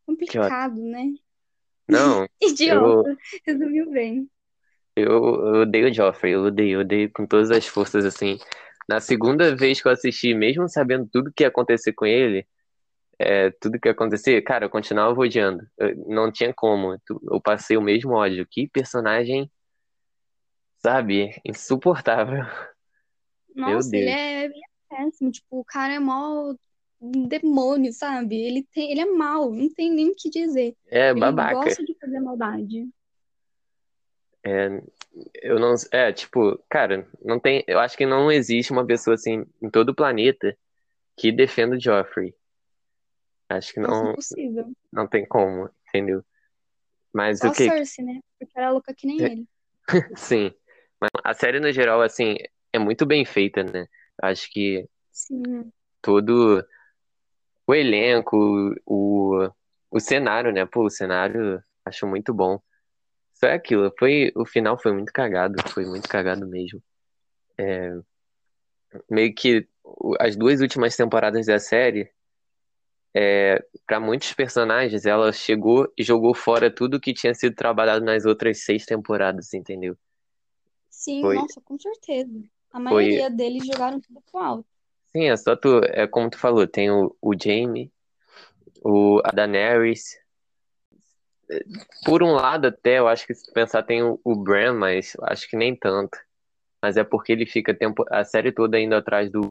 [0.06, 1.13] complicado, né?
[1.88, 4.30] Não, eu, Idiota, resumiu bem.
[5.03, 8.38] Eu, eu odeio o Joffrey, eu odeio, eu odeio com todas as forças, assim.
[8.88, 12.47] Na segunda vez que eu assisti, mesmo sabendo tudo que ia acontecer com ele,
[13.19, 15.65] é, tudo que ia acontecer, cara, eu continuava odiando.
[15.77, 16.97] Eu- não tinha como.
[17.31, 18.47] Eu passei o mesmo ódio.
[18.49, 19.51] Que personagem,
[20.77, 22.43] sabe, insuportável.
[23.55, 25.31] Nossa, ele é, ele é péssimo.
[25.31, 26.53] Tipo, o cara é mó
[27.01, 28.36] um demônio, sabe?
[28.39, 30.75] Ele tem, ele é mau, não tem nem o que dizer.
[30.89, 31.65] É Ele babaca.
[31.65, 32.88] gosta de fazer maldade.
[34.47, 34.81] É,
[35.43, 39.45] eu não, é, tipo, cara, não tem, eu acho que não existe uma pessoa assim
[39.62, 40.57] em todo o planeta
[41.17, 42.33] que defenda o Joffrey.
[43.49, 44.15] Acho que não,
[44.91, 46.23] não tem como, entendeu?
[47.13, 48.19] Mas Só o que, Cersei, né?
[48.39, 49.47] Porque ela é louca que nem ele.
[50.15, 50.53] sim,
[50.99, 52.38] mas a série no geral, assim,
[52.71, 53.86] é muito bem feita, né?
[54.21, 55.71] Acho que Sim.
[56.01, 56.65] todo
[57.65, 58.38] o elenco,
[58.86, 59.49] o,
[59.91, 60.65] o cenário, né?
[60.65, 62.62] Pô, o cenário acho muito bom.
[63.39, 66.82] Só é aquilo, foi, o final foi muito cagado, foi muito cagado mesmo.
[69.10, 69.67] Meio que
[70.19, 72.10] as duas últimas temporadas da série
[73.15, 78.26] é, para muitos personagens, ela chegou e jogou fora tudo que tinha sido trabalhado nas
[78.26, 79.97] outras seis temporadas, entendeu?
[80.89, 82.32] Sim, Foi, nossa, com certeza.
[82.71, 84.65] A foi, maioria deles jogaram tudo pro alto.
[85.08, 87.91] sim, é só tu, é como tu falou, tem o, o Jaime,
[88.84, 90.19] o a Daenerys.
[92.05, 95.25] Por um lado, até, eu acho que se pensar tem o, o Bran, mas eu
[95.25, 96.17] acho que nem tanto.
[96.81, 99.47] Mas é porque ele fica tempo, a série toda indo atrás do.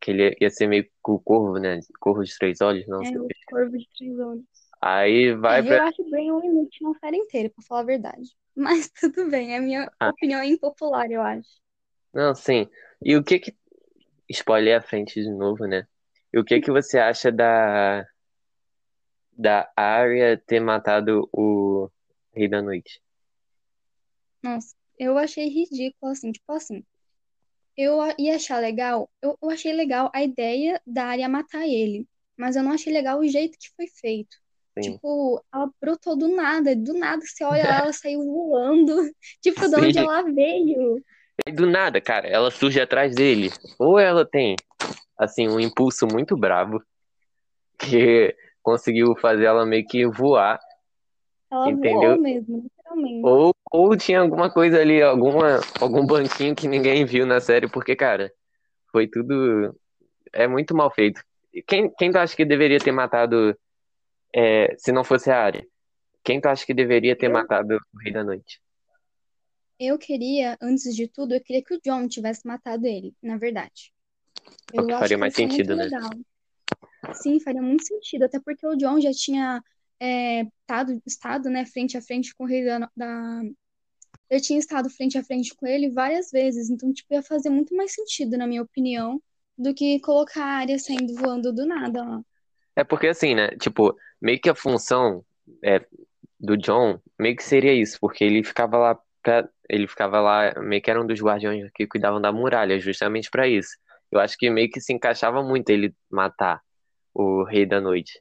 [0.00, 1.80] Que ele ia ser meio o corvo, né?
[2.00, 3.16] Corvo de três olhos, não É sei.
[3.16, 4.44] o Corvo de Três Olhos.
[4.80, 5.76] Aí vai É, pra.
[5.76, 8.30] eu acho bem um inútil na série inteira, pra falar a verdade.
[8.56, 11.48] Mas tudo bem, é a minha Ah, opinião impopular, eu acho.
[12.12, 12.68] não, sim.
[13.00, 13.56] E o que que.
[14.28, 15.86] Spoiler à frente de novo, né?
[16.32, 18.06] E o que que você acha da,
[19.36, 21.90] da Arya ter matado o
[22.34, 23.00] Rei da Noite?
[24.42, 26.84] Nossa, eu achei ridículo, assim, tipo assim.
[27.76, 32.56] Eu ia achar legal, eu, eu achei legal a ideia da Arya matar ele, mas
[32.56, 34.36] eu não achei legal o jeito que foi feito.
[34.78, 34.92] Sim.
[34.92, 38.94] Tipo, ela brotou do nada, do nada você olha lá, ela saiu voando.
[39.40, 41.02] Tipo, de onde ela veio?
[41.46, 43.50] E do nada, cara, ela surge atrás dele.
[43.78, 44.56] Ou ela tem,
[45.18, 46.82] assim, um impulso muito bravo
[47.78, 50.60] que conseguiu fazer ela meio que voar,
[51.50, 52.12] Ela entendeu?
[52.12, 53.26] voou mesmo, literalmente.
[53.26, 57.96] Ou, ou tinha alguma coisa ali, alguma, algum banquinho que ninguém viu na série, porque,
[57.96, 58.32] cara,
[58.90, 59.74] foi tudo.
[60.32, 61.22] É muito mal feito.
[61.66, 63.56] Quem, quem tu acha que deveria ter matado,
[64.34, 65.66] é, se não fosse a Arya?
[66.24, 68.60] Quem tu acha que deveria ter Eu, matado o Rei da Noite?
[69.78, 73.92] eu queria, antes de tudo, eu queria que o John tivesse matado ele, na verdade.
[74.72, 75.84] É o que faria mais muito sentido, né?
[75.84, 76.10] legal.
[77.14, 79.62] Sim, faria muito sentido, até porque o John já tinha
[80.00, 83.42] é, estado, estado, né, frente a frente com o rei da, da...
[84.30, 87.74] Eu tinha estado frente a frente com ele várias vezes, então, tipo, ia fazer muito
[87.74, 89.20] mais sentido, na minha opinião,
[89.56, 92.22] do que colocar a área saindo voando do nada lá.
[92.74, 93.48] É porque assim, né?
[93.60, 95.24] Tipo, meio que a função
[95.62, 95.84] é,
[96.40, 100.82] do John meio que seria isso, porque ele ficava lá pra, ele ficava lá, meio
[100.82, 103.76] que era um dos guardiões que cuidavam da muralha, justamente pra isso.
[104.10, 106.60] Eu acho que meio que se encaixava muito ele matar
[107.14, 108.20] o Rei da Noite,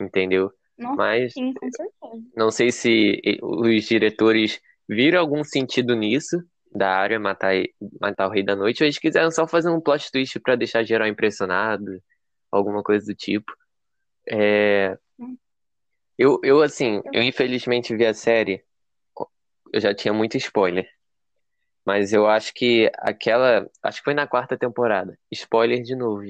[0.00, 0.52] entendeu?
[0.76, 2.22] Nossa, Mas sim, com certeza.
[2.36, 6.38] não sei se os diretores viram algum sentido nisso,
[6.72, 7.54] da área matar,
[8.00, 10.84] matar o Rei da Noite, ou eles quiseram só fazer um plot twist pra deixar
[10.84, 12.00] geral impressionado,
[12.50, 13.52] alguma coisa do tipo.
[14.30, 14.96] É,
[16.16, 18.64] eu, eu, assim, eu infelizmente vi a série,
[19.72, 20.88] eu já tinha muito spoiler,
[21.84, 25.18] mas eu acho que aquela, acho que foi na quarta temporada.
[25.32, 26.22] Spoiler de novo,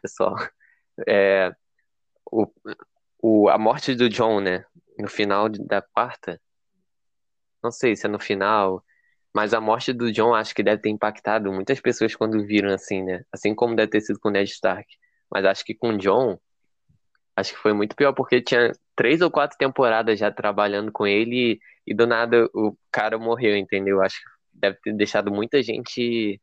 [0.00, 0.36] pessoal.
[1.06, 1.52] É,
[2.30, 2.46] o,
[3.22, 4.64] o, a morte do John, né?
[4.98, 6.40] No final da quarta,
[7.62, 8.84] não sei se é no final,
[9.34, 13.02] mas a morte do John acho que deve ter impactado muitas pessoas quando viram assim,
[13.02, 13.22] né?
[13.32, 14.86] Assim como deve ter sido com o Ned Stark.
[15.30, 16.38] Mas acho que com o John,
[17.36, 21.52] acho que foi muito pior, porque tinha três ou quatro temporadas já trabalhando com ele
[21.86, 24.02] e, e do nada o cara morreu, entendeu?
[24.02, 26.40] Acho que deve ter deixado muita gente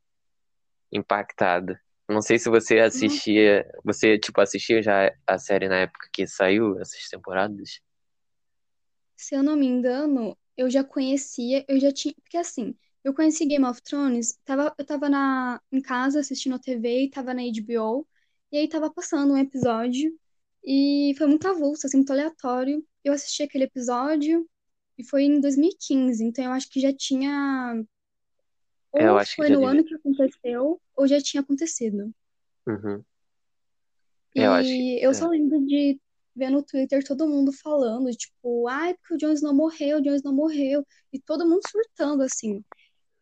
[0.91, 1.79] impactada.
[2.09, 6.25] Não sei se você Nossa, assistia, você, tipo, assistia já a série na época que
[6.27, 7.81] saiu, essas temporadas?
[9.15, 13.45] se eu não me engano, eu já conhecia, eu já tinha, porque assim, eu conheci
[13.45, 17.41] Game of Thrones, tava, eu tava na, em casa assistindo a TV e tava na
[17.43, 18.07] HBO,
[18.51, 20.17] e aí tava passando um episódio,
[20.63, 22.85] e foi muito avulso, assim, muito aleatório.
[23.03, 24.47] Eu assisti aquele episódio,
[24.97, 27.83] e foi em 2015, então eu acho que já tinha,
[28.95, 29.71] É, eu ou acho que foi já no devia.
[29.73, 32.11] ano que aconteceu, ou já tinha acontecido.
[32.67, 33.03] Uhum.
[34.35, 34.97] Eu acho que.
[34.99, 35.13] E eu É.
[35.13, 35.99] só lembro de
[36.35, 40.13] ver no Twitter todo mundo falando, tipo, ai, porque o Jon Snow morreu, o Jon
[40.15, 42.63] Snow morreu, e todo mundo surtando, assim.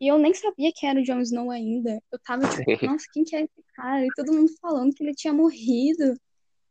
[0.02, 2.02] E eu nem sabia quem era o Jon Snow ainda.
[2.12, 2.66] Eu tava tipo,
[3.00, 4.06] nossa, quem que é esse cara?
[4.06, 6.16] E todo mundo falando que ele tinha morrido.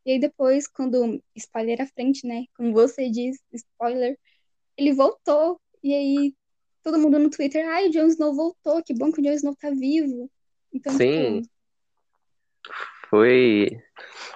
[0.04, 2.44] E aí depois, quando, spoiler à frente, né?
[2.54, 4.18] Como você diz, spoiler,
[4.76, 5.58] ele voltou.
[5.82, 6.34] E aí
[6.84, 9.56] todo mundo no Twitter, ai, o Jon Snow voltou, que bom que o Jon Snow
[9.56, 10.30] tá vivo.
[10.72, 11.54] Então, Sim, tipo,
[13.08, 13.70] foi.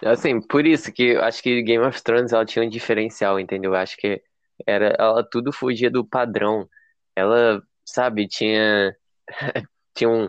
[0.04, 3.72] Assim, por isso que eu acho que Game of Thrones ela tinha um diferencial, entendeu?
[3.72, 4.22] Eu acho que
[4.66, 6.68] era, ela tudo fugia do padrão.
[7.14, 8.96] Ela, sabe, tinha,
[9.94, 10.28] tinha um-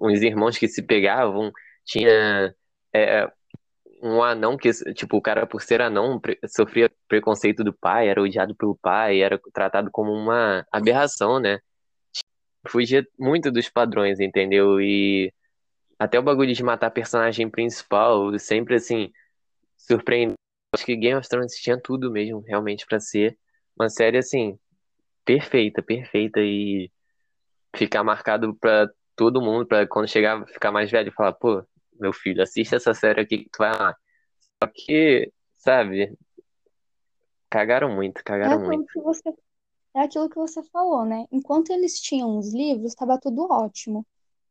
[0.00, 1.50] uns irmãos que se pegavam,
[1.84, 2.54] tinha
[2.94, 3.30] é,
[4.02, 8.22] um anão que, tipo, o cara por ser anão pre- sofria preconceito do pai, era
[8.22, 11.60] odiado pelo pai, era tratado como uma aberração, né?
[12.68, 14.80] Fugia muito dos padrões, entendeu?
[14.80, 15.32] E
[15.98, 19.12] até o bagulho de matar personagem principal, sempre assim,
[19.76, 20.36] surpreendente.
[20.74, 23.38] Acho que Game of Thrones tinha tudo mesmo, realmente, pra ser
[23.78, 24.58] uma série assim,
[25.24, 26.90] perfeita, perfeita e
[27.76, 31.64] ficar marcado pra todo mundo, pra quando chegar, ficar mais velho, falar, pô,
[32.00, 33.96] meu filho, assiste essa série aqui que tu vai amar.
[34.62, 36.16] Só que, sabe,
[37.50, 38.92] cagaram muito, É cagaram aquilo muito.
[39.02, 39.34] você,
[39.96, 41.26] é aquilo que você falou, né?
[41.32, 44.06] Enquanto eles tinham os livros, estava tudo ótimo.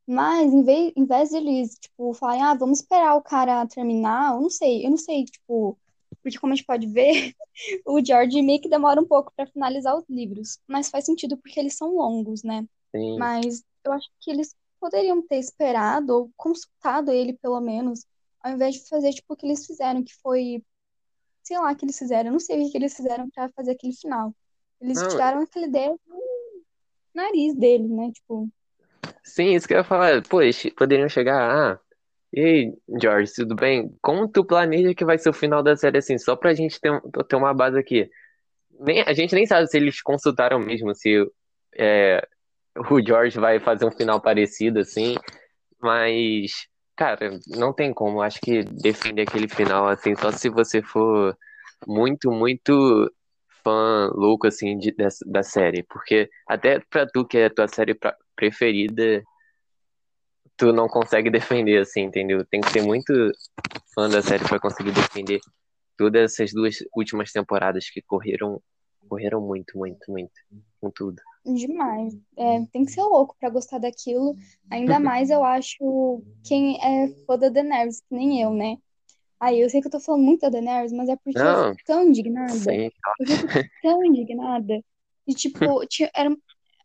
[0.08, 4.36] Mas em vez, em vez de eles, tipo, falarem, ah, vamos esperar o cara terminar,
[4.36, 5.80] eu não sei, eu não sei, tipo,
[6.24, 7.34] porque como a gente pode ver,
[7.88, 11.60] o George meio que demora um pouco para finalizar os livros, mas faz sentido porque
[11.60, 12.68] eles são longos, né?
[12.94, 18.06] Sim, Mas eu acho que eles poderiam ter esperado ou consultado ele, pelo menos,
[18.42, 20.63] ao invés de fazer, tipo, o que eles fizeram, que foi,
[21.44, 23.72] sei lá, o que eles fizeram, eu não sei o que eles fizeram para fazer
[23.72, 24.34] aquele final.
[24.82, 26.63] Eles não, tiraram aquela ideia do
[27.13, 28.12] nariz dele, né?
[28.13, 28.50] Tipo,
[29.24, 30.24] sim, isso que eu ia falar.
[30.24, 30.39] Pô,
[30.78, 31.80] poderiam chegar, ah,
[32.32, 33.96] e aí, George, tudo bem?
[34.02, 36.18] Como tu planeja que vai ser o final da série assim?
[36.18, 36.92] Só pra gente ter,
[37.28, 38.10] ter uma base aqui.
[38.80, 41.26] Nem, a gente nem sabe se eles consultaram mesmo, se
[41.76, 42.26] é,
[42.76, 45.16] o George vai fazer um final parecido assim,
[45.82, 46.52] mas,
[46.96, 48.22] cara, não tem como.
[48.22, 51.36] Acho que defender aquele final assim, só se você for
[51.88, 53.12] muito, muito
[53.64, 57.68] fã louco assim de, dessa, da série, porque até pra tu que é a tua
[57.68, 59.22] série pra- preferida,
[60.58, 62.46] tu não consegue defender assim, entendeu?
[62.46, 63.14] Tem que ser muito
[63.94, 65.40] fã da série pra conseguir defender
[65.98, 68.62] todas essas duas últimas temporadas que correram,
[69.08, 70.32] correram muito, muito, muito,
[70.80, 71.22] com tudo.
[71.45, 72.13] Demais.
[72.38, 74.36] É, tem que ser louco pra gostar daquilo.
[74.69, 78.78] Ainda mais eu acho quem é fã da Daenerys, que nem eu, né?
[79.39, 81.58] Aí eu sei que eu tô falando muito da Daenerys, mas é porque eu Não,
[81.58, 82.78] fico tão indignada.
[82.78, 83.47] sim, Eu fico
[83.82, 84.84] tão indignada.
[85.28, 86.36] E, tipo, tinha, era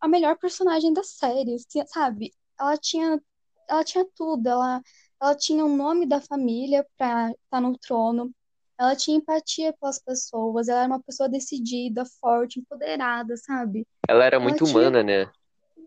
[0.01, 1.57] a melhor personagem da série,
[1.89, 2.33] sabe?
[2.59, 3.21] Ela tinha,
[3.69, 4.49] ela tinha tudo.
[4.49, 4.83] Ela,
[5.21, 8.33] ela tinha o nome da família pra estar no trono.
[8.79, 10.69] Ela tinha empatia pelas pessoas.
[10.69, 13.87] Ela era uma pessoa decidida, forte, empoderada, sabe?
[14.09, 15.31] ela era Ela muito tinha, humana, né?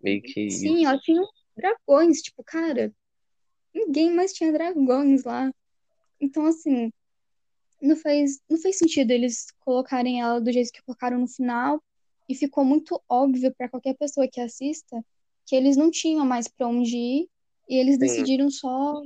[0.04, 1.22] Meio que sim, ela tinha
[1.56, 2.22] dragões.
[2.22, 2.94] Tipo, cara,
[3.74, 5.52] ninguém mais tinha dragões lá.
[6.20, 6.92] Então, assim,
[7.82, 11.82] não faz, não fez sentido eles colocarem ela do jeito que colocaram no final.
[12.30, 15.02] E ficou muito óbvio para qualquer pessoa que assista
[15.46, 17.30] que eles não tinham mais para onde ir
[17.70, 18.00] e eles sim.
[18.00, 19.02] decidiram só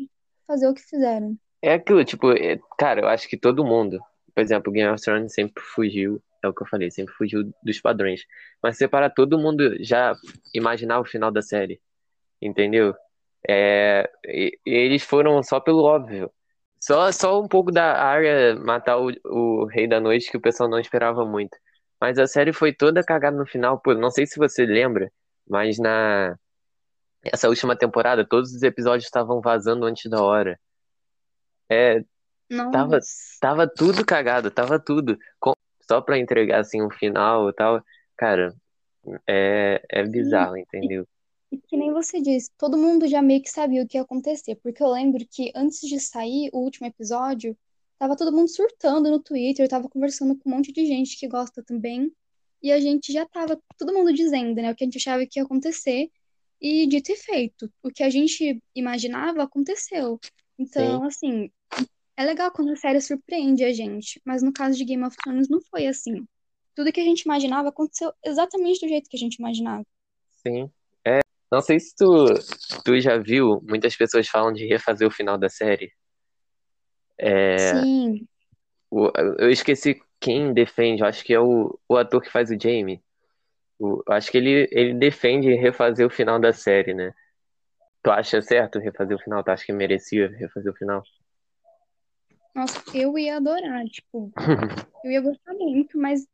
[0.47, 1.37] fazer o que fizeram.
[1.61, 3.99] É aquilo, tipo, é- cara, eu acho que todo mundo,
[4.33, 7.79] por exemplo, Game of Thrones sempre fugiu, é o que eu falei, sempre fugiu dos
[7.79, 8.21] padrões.
[8.63, 10.15] Mas separar todo mundo já
[10.53, 11.79] imaginar o final da série,
[12.41, 12.95] entendeu?
[13.49, 16.31] É, e- eles foram só pelo óbvio.
[16.81, 20.69] Só, só um pouco da área matar o, o Rei da Noite que o pessoal
[20.69, 21.57] não esperava muito.
[22.01, 25.11] Mas a série foi toda cagada no final, pô, não sei se você lembra,
[25.49, 26.37] mas na
[27.23, 30.59] essa última temporada todos os episódios estavam vazando antes da hora.
[31.71, 32.03] É,
[32.71, 33.37] Tava, Nossa.
[33.39, 35.17] tava tudo cagado, tava tudo.
[35.39, 35.53] Com-
[35.87, 37.81] Só pra entregar assim um final e tal.
[38.17, 38.53] Cara,
[39.27, 41.07] é, é bizarro, e, entendeu?
[41.51, 44.55] e que nem você disse, todo mundo já meio que sabia o que ia acontecer,
[44.63, 47.57] porque eu lembro que antes de sair o último episódio,
[47.99, 51.61] tava todo mundo surtando no Twitter, tava conversando com um monte de gente que gosta
[51.61, 52.11] também,
[52.63, 55.39] e a gente já tava todo mundo dizendo, né, o que a gente achava que
[55.39, 56.09] ia acontecer,
[56.61, 60.19] e dito e feito, o que a gente imaginava aconteceu.
[60.65, 61.51] Sim, Então, assim,
[62.17, 65.49] é legal quando a série surpreende a gente, mas no caso de Game of Thrones
[65.49, 66.27] não foi assim.
[66.75, 69.85] Tudo que a gente imaginava aconteceu exatamente do jeito que a gente imaginava.
[70.29, 70.71] sim.
[71.51, 72.33] Não sei se tu,
[72.85, 75.91] tu já viu, muitas pessoas falam de refazer o final da série.
[77.17, 78.27] É, Sim,
[78.89, 82.57] o- eu esqueci quem defende, eu acho que é o, o ator que faz o
[82.59, 83.01] Jaime.
[83.79, 87.13] O- eu acho que ele, ele defende refazer o final da série, né?
[88.03, 89.43] Tu acha certo refazer o final?
[89.43, 91.03] Tu acha que merecia refazer o final?
[92.53, 94.31] nossa, eu ia adorar, tipo,
[95.03, 96.27] eu ia gostar muito, mas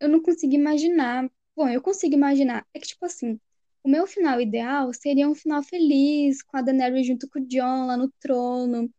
[0.00, 1.30] eu não consigo imaginar.
[1.56, 2.66] Bom, eu consigo imaginar.
[2.74, 3.38] É que, tipo assim,
[3.82, 7.86] o meu final ideal seria um final feliz, com a Daenerys junto com o Jon
[7.86, 8.90] lá no trono.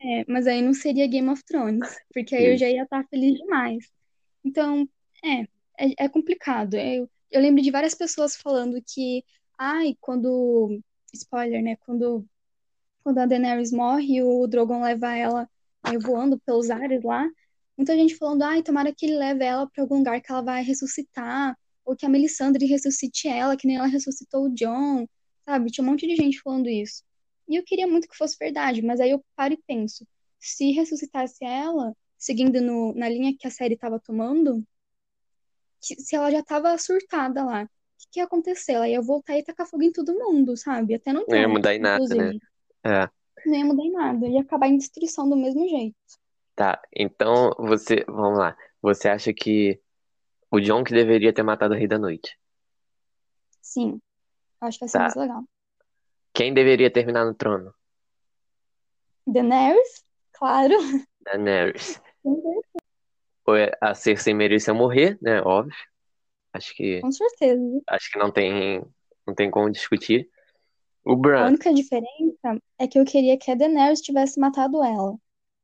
[0.00, 3.36] É, mas aí não seria Game of Thrones, porque aí eu já ia estar feliz
[3.38, 3.90] demais.
[4.44, 4.88] Então,
[5.24, 5.42] é,
[5.78, 6.74] é, é complicado.
[6.74, 9.24] Eu, eu lembro de várias pessoas falando que,
[9.58, 10.80] ai, quando.
[11.16, 11.76] Spoiler, né?
[11.76, 12.26] Quando,
[13.02, 15.48] quando a Daenerys morre e o Drogon leva ela
[15.84, 17.28] é, voando pelos ares lá,
[17.76, 20.62] muita gente falando, ai, tomara que ele leve ela para algum lugar que ela vai
[20.62, 25.06] ressuscitar, ou que a Melisandre ressuscite ela, que nem ela ressuscitou o Jon,
[25.44, 25.70] sabe?
[25.70, 27.02] Tinha um monte de gente falando isso.
[27.48, 30.06] E eu queria muito que fosse verdade, mas aí eu paro e penso,
[30.38, 34.64] se ressuscitasse ela, seguindo no, na linha que a série estava tomando,
[35.80, 37.68] se ela já tava surtada lá,
[38.10, 38.72] que, que ia acontecer?
[38.72, 40.94] Ela ia voltar e tacar fogo em todo mundo, sabe?
[40.94, 42.32] Até no Não ia mudar em nada, né?
[42.84, 43.08] É.
[43.46, 45.96] Não ia mudar em nada, ia acabar em destruição do mesmo jeito.
[46.54, 48.56] Tá, então você, vamos lá.
[48.82, 49.80] Você acha que
[50.50, 52.38] o Jon que deveria ter matado o Rei da Noite?
[53.62, 54.00] Sim,
[54.60, 55.20] acho que vai ser mais Tá.
[55.20, 55.44] legal.
[56.34, 57.72] Quem deveria terminar no trono?
[59.26, 60.74] Daenerys, claro.
[61.20, 62.00] Daenerys.
[63.80, 65.42] A Cersei merecia morrer, né?
[65.42, 65.74] Óbvio.
[66.52, 67.00] Acho que.
[67.00, 67.62] Com certeza.
[67.88, 68.82] Acho que não tem,
[69.26, 70.28] não tem como discutir.
[71.04, 71.44] O Bran.
[71.44, 75.16] A única diferença é que eu queria que a Daenerys tivesse matado ela.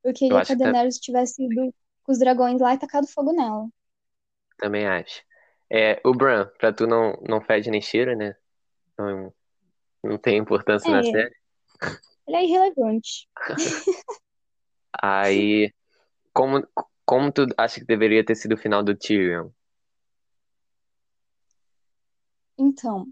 [0.03, 1.75] Eu queria Eu que a que tá- Daenerys tivesse ido
[2.05, 3.69] com os dragões lá e tacado fogo nela.
[4.59, 5.23] também acho.
[5.71, 8.35] É, o Bran, pra tu não, não fede nem cheira, né?
[8.97, 9.35] Não,
[10.03, 11.03] não tem importância na É.
[11.03, 11.35] série.
[12.27, 13.29] Ele é irrelevante.
[15.03, 15.73] Aí,
[16.33, 16.67] como,
[17.05, 19.51] como tu acha que deveria ter sido o final do Tyrion?
[22.59, 23.07] Então,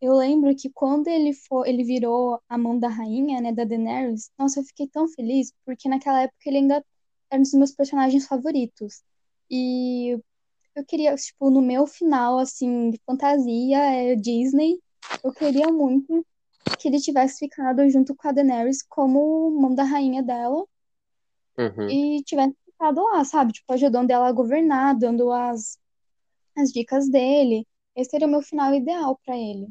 [0.00, 4.30] eu lembro que quando ele for, ele virou a mão da rainha, né, da Daenerys,
[4.38, 6.84] nossa, eu fiquei tão feliz, porque naquela época ele ainda
[7.30, 9.02] era um dos meus personagens favoritos.
[9.50, 10.18] E
[10.74, 14.78] eu queria, tipo, no meu final, assim, de fantasia, é Disney,
[15.24, 16.24] eu queria muito
[16.78, 20.64] que ele tivesse ficado junto com a Daenerys como mão da rainha dela
[21.58, 21.88] Uhum.
[21.88, 23.52] e tivesse ficado lá, sabe?
[23.52, 25.78] Tipo, ajudando ela a governar, dando as,
[26.56, 27.66] as dicas dele.
[27.96, 29.68] Esse seria o meu final ideal pra ele.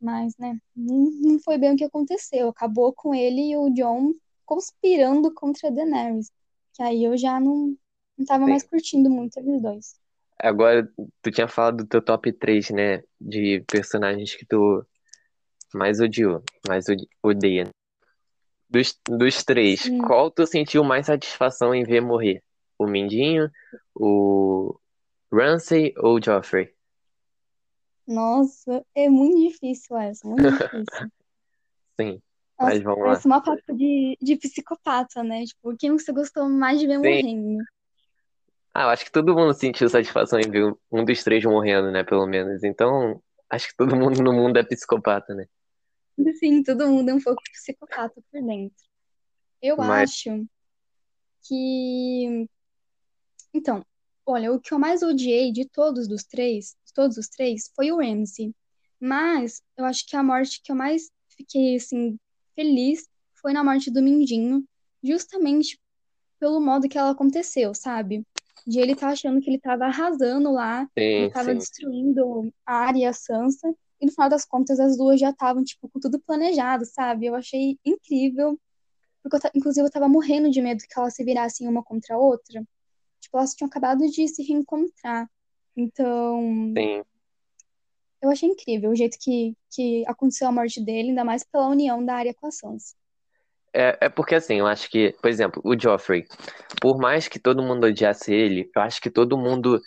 [0.00, 2.48] Mas, né, não, foi bem o que aconteceu.
[2.48, 4.12] Acabou com ele e o Jon
[4.44, 6.32] conspirando contra a Daenerys.
[6.72, 7.76] Que aí eu já não,
[8.18, 8.50] não tava Sim.
[8.50, 10.00] mais curtindo muito eles dois.
[10.38, 10.90] Agora,
[11.22, 13.02] tu tinha falado do teu top 3, né?
[13.20, 14.84] De personagens que tu
[15.72, 16.86] mais odiou, mais
[17.22, 17.68] odeia.
[18.68, 19.98] Dos, dos três, Sim.
[19.98, 22.42] qual tu sentiu mais satisfação em ver morrer?
[22.76, 23.48] O Mindinho,
[23.94, 24.76] o
[25.32, 26.73] Ramsay ou o Joffrey?
[28.06, 31.10] Nossa, é muito difícil essa, muito difícil.
[32.00, 32.22] Sim,
[32.58, 33.04] Nossa, mas vamos lá.
[33.06, 35.44] parece uma papo de, de psicopata, né?
[35.44, 37.02] Tipo, quem você gostou mais de ver Sim.
[37.02, 37.64] morrendo?
[38.74, 42.02] Ah, eu acho que todo mundo sentiu satisfação em ver um dos três morrendo, né?
[42.02, 42.64] Pelo menos.
[42.64, 45.46] Então, acho que todo mundo no mundo é psicopata, né?
[46.38, 48.76] Sim, todo mundo é um pouco psicopata por dentro.
[49.62, 50.44] Eu Mas- acho
[51.46, 52.48] que.
[53.52, 53.84] Então,
[54.26, 57.98] olha, o que eu mais odiei de todos os três, todos os três, foi o
[57.98, 58.54] Ramsay.
[59.00, 62.18] Mas eu acho que a morte que eu mais fiquei, assim,
[62.54, 64.64] feliz foi na morte do Mindinho,
[65.02, 65.78] justamente
[66.38, 68.26] pelo modo que ela aconteceu, sabe?
[68.66, 71.58] De ele estar achando que ele tava arrasando lá, ele Sim, tava sim.
[71.58, 75.62] destruindo a Arya e a Sansa, e no final das contas as duas já estavam,
[75.62, 77.26] tipo, com tudo planejado, sabe?
[77.26, 78.58] Eu achei incrível,
[79.22, 82.18] porque eu inclusive eu tava morrendo de medo que elas se virassem uma contra a
[82.18, 82.62] outra.
[83.20, 85.30] Tipo, elas tinham acabado de se reencontrar.
[85.76, 87.02] Então, Sim.
[88.22, 92.04] eu achei incrível o jeito que, que aconteceu a morte dele, ainda mais pela união
[92.04, 92.94] da Arya com a Sansa.
[93.72, 96.24] É, é porque assim, eu acho que, por exemplo, o Joffrey,
[96.80, 99.80] por mais que todo mundo odiasse ele, eu acho que todo mundo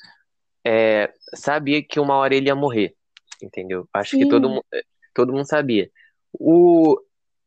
[0.65, 2.93] é, sabia que uma hora ele ia morrer,
[3.41, 3.87] entendeu?
[3.93, 4.59] Acho que todo, Sim.
[4.73, 4.81] é,
[5.13, 5.89] todo mundo sabia.
[6.33, 6.99] O,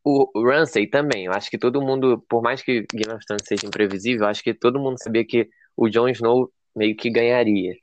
[0.03, 3.67] o Ramsay também, eu acho que todo mundo, por mais que Game of Thrones seja
[3.67, 7.75] imprevisível, eu acho que todo mundo sabia que o Jon Snow meio que ganharia.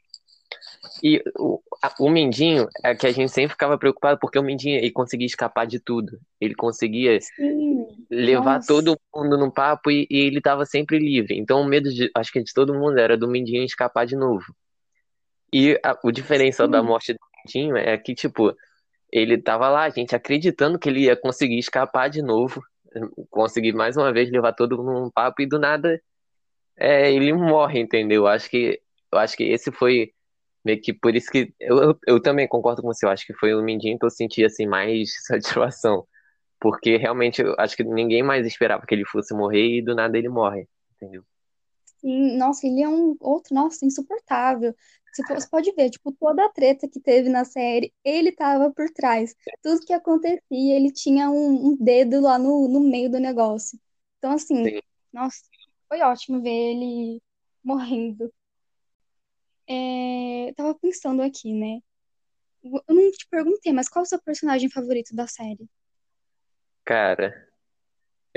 [1.03, 4.77] E o, a- o Mindinho é que a gente sempre ficava preocupado porque o Mindinho
[4.77, 6.19] ele conseguia escapar de tudo.
[6.39, 7.87] Ele conseguia Sim.
[8.09, 8.67] levar Nossa.
[8.67, 11.37] todo mundo no papo e, e ele tava sempre livre.
[11.37, 14.45] Então o medo de, acho que de todo mundo era do Mindinho escapar de novo.
[15.53, 16.87] E a- o diferencial da Sim.
[16.87, 18.53] morte do Mindinho é que, tipo,
[19.11, 22.61] ele tava lá, a gente acreditando que ele ia conseguir escapar de novo,
[23.29, 26.01] conseguir mais uma vez levar todo mundo no papo e do nada
[26.75, 28.27] é, ele morre, entendeu?
[28.27, 28.79] Acho que,
[29.11, 30.11] eu acho que esse foi
[30.67, 33.53] meio que por isso que eu, eu, também concordo com você, eu acho que foi
[33.55, 36.05] o Mindinho que eu senti assim mais satisfação.
[36.59, 40.17] Porque realmente eu acho que ninguém mais esperava que ele fosse morrer e do nada
[40.17, 41.23] ele morre, entendeu?
[41.99, 44.75] Sim, nossa, ele é um outro, nossa, insuportável.
[45.11, 48.71] Você po- você pode ver, tipo, toda a treta que teve na série, ele tava
[48.71, 49.35] por trás.
[49.63, 53.79] Tudo que acontecia, ele tinha um, um dedo lá no, no meio do negócio.
[54.19, 54.79] Então, assim, Sim.
[55.11, 55.41] nossa,
[55.89, 57.21] foi ótimo ver ele
[57.63, 58.31] morrendo.
[59.69, 61.79] É, tava pensando aqui, né?
[62.63, 65.67] Eu não te perguntei, mas qual é o seu personagem favorito da série?
[66.85, 67.47] Cara,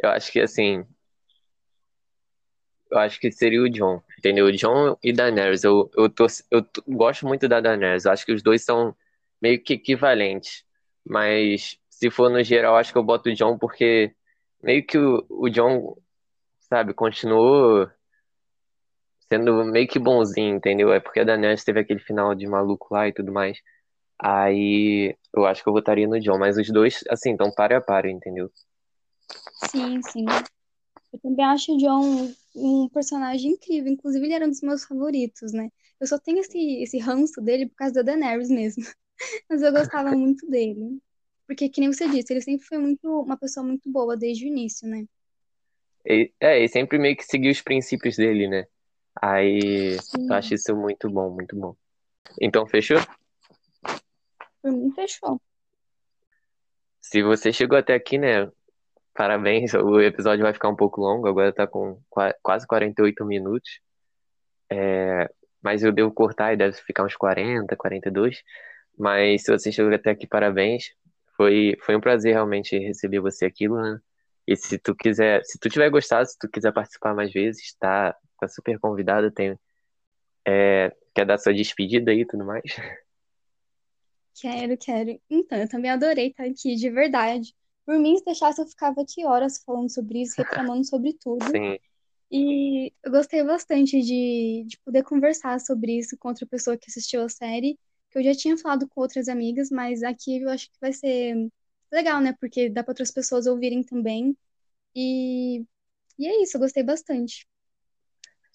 [0.02, 0.84] eu acho que assim,
[2.90, 4.46] eu acho que seria o John, entendeu?
[4.46, 5.62] O John e Daenerys.
[5.64, 8.04] Eu, eu, tô, eu tô- gosto muito da Daenerys.
[8.04, 8.94] Eu acho que os dois são
[9.40, 10.64] meio que equivalentes.
[11.04, 14.14] Mas se for no geral, acho que eu boto o John porque
[14.62, 15.96] meio que o, o John,
[16.60, 17.88] sabe, continuou
[19.32, 20.92] sendo meio que bonzinho, entendeu?
[20.92, 23.58] É porque a Daenerys teve aquele final de maluco lá e tudo mais.
[24.18, 26.38] Aí eu acho que eu votaria no John.
[26.38, 28.50] Mas os dois, assim, estão para a para, entendeu?
[29.70, 30.26] Sim, sim.
[31.12, 33.92] Eu também acho o John um personagem incrível.
[33.92, 35.70] Inclusive, ele era um dos meus favoritos, né?
[36.00, 38.84] Eu só tenho esse, esse ranço dele por causa da Daenerys mesmo.
[39.48, 40.98] Mas eu gostava muito dele.
[41.46, 44.48] Porque, que nem você disse, ele sempre foi muito uma pessoa muito boa desde o
[44.48, 45.04] início, né?
[46.40, 48.66] É, e sempre meio que seguir os princípios dele, né?
[49.20, 49.96] Aí
[50.28, 51.74] eu acho Sim, isso muito bom, muito bom.
[52.40, 52.98] Então, fechou?
[54.64, 55.40] mim fechou.
[57.00, 58.50] Se você chegou até aqui, né?
[59.14, 63.80] Parabéns, o episódio vai ficar um pouco longo, agora tá com qua- quase 48 minutos.
[64.70, 65.28] É,
[65.62, 68.42] mas eu devo cortar e deve ficar uns 40, 42.
[68.98, 70.94] Mas se você chegou até aqui, parabéns.
[71.36, 74.02] Foi, foi um prazer realmente receber você aqui, Luana.
[74.46, 78.14] E se tu quiser, se tu tiver gostado, se tu quiser participar mais vezes, tá,
[78.40, 79.30] tá super convidado.
[79.30, 79.58] Tem,
[80.46, 82.64] é, quer dar sua despedida aí e tudo mais?
[84.34, 85.20] Quero, quero.
[85.28, 87.54] Então, eu também adorei estar aqui, de verdade.
[87.84, 91.44] Por mim, se deixasse, eu ficava aqui horas falando sobre isso, reclamando sobre tudo.
[91.54, 91.78] Sim,
[92.30, 97.22] E eu gostei bastante de, de poder conversar sobre isso com outra pessoa que assistiu
[97.22, 97.78] a série,
[98.10, 101.36] que eu já tinha falado com outras amigas, mas aqui eu acho que vai ser
[101.92, 102.34] legal, né?
[102.40, 104.36] Porque dá para outras pessoas ouvirem também.
[104.96, 105.60] E,
[106.18, 107.48] e é isso, eu gostei bastante.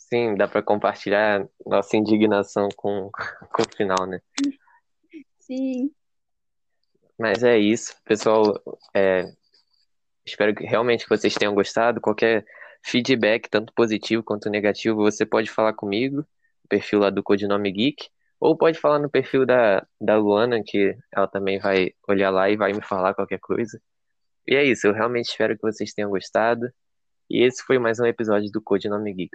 [0.09, 3.09] Sim, dá pra compartilhar nossa indignação com,
[3.53, 4.21] com o final, né?
[5.39, 5.91] Sim,
[7.17, 8.53] Mas é isso, pessoal.
[8.93, 9.25] é,
[10.25, 12.01] espero que realmente que vocês tenham gostado.
[12.01, 12.45] Qualquer
[12.83, 18.09] feedback, tanto positivo quanto negativo, você pode falar comigo, no perfil lá do Codinome Geek,
[18.39, 22.57] ou pode falar no perfil da, da Luana, que ela também vai olhar lá e
[22.57, 23.79] vai me falar qualquer coisa.
[24.47, 26.69] E é isso, eu realmente espero que vocês tenham gostado.
[27.29, 29.31] E esse foi mais um episódio do Codinome Geek.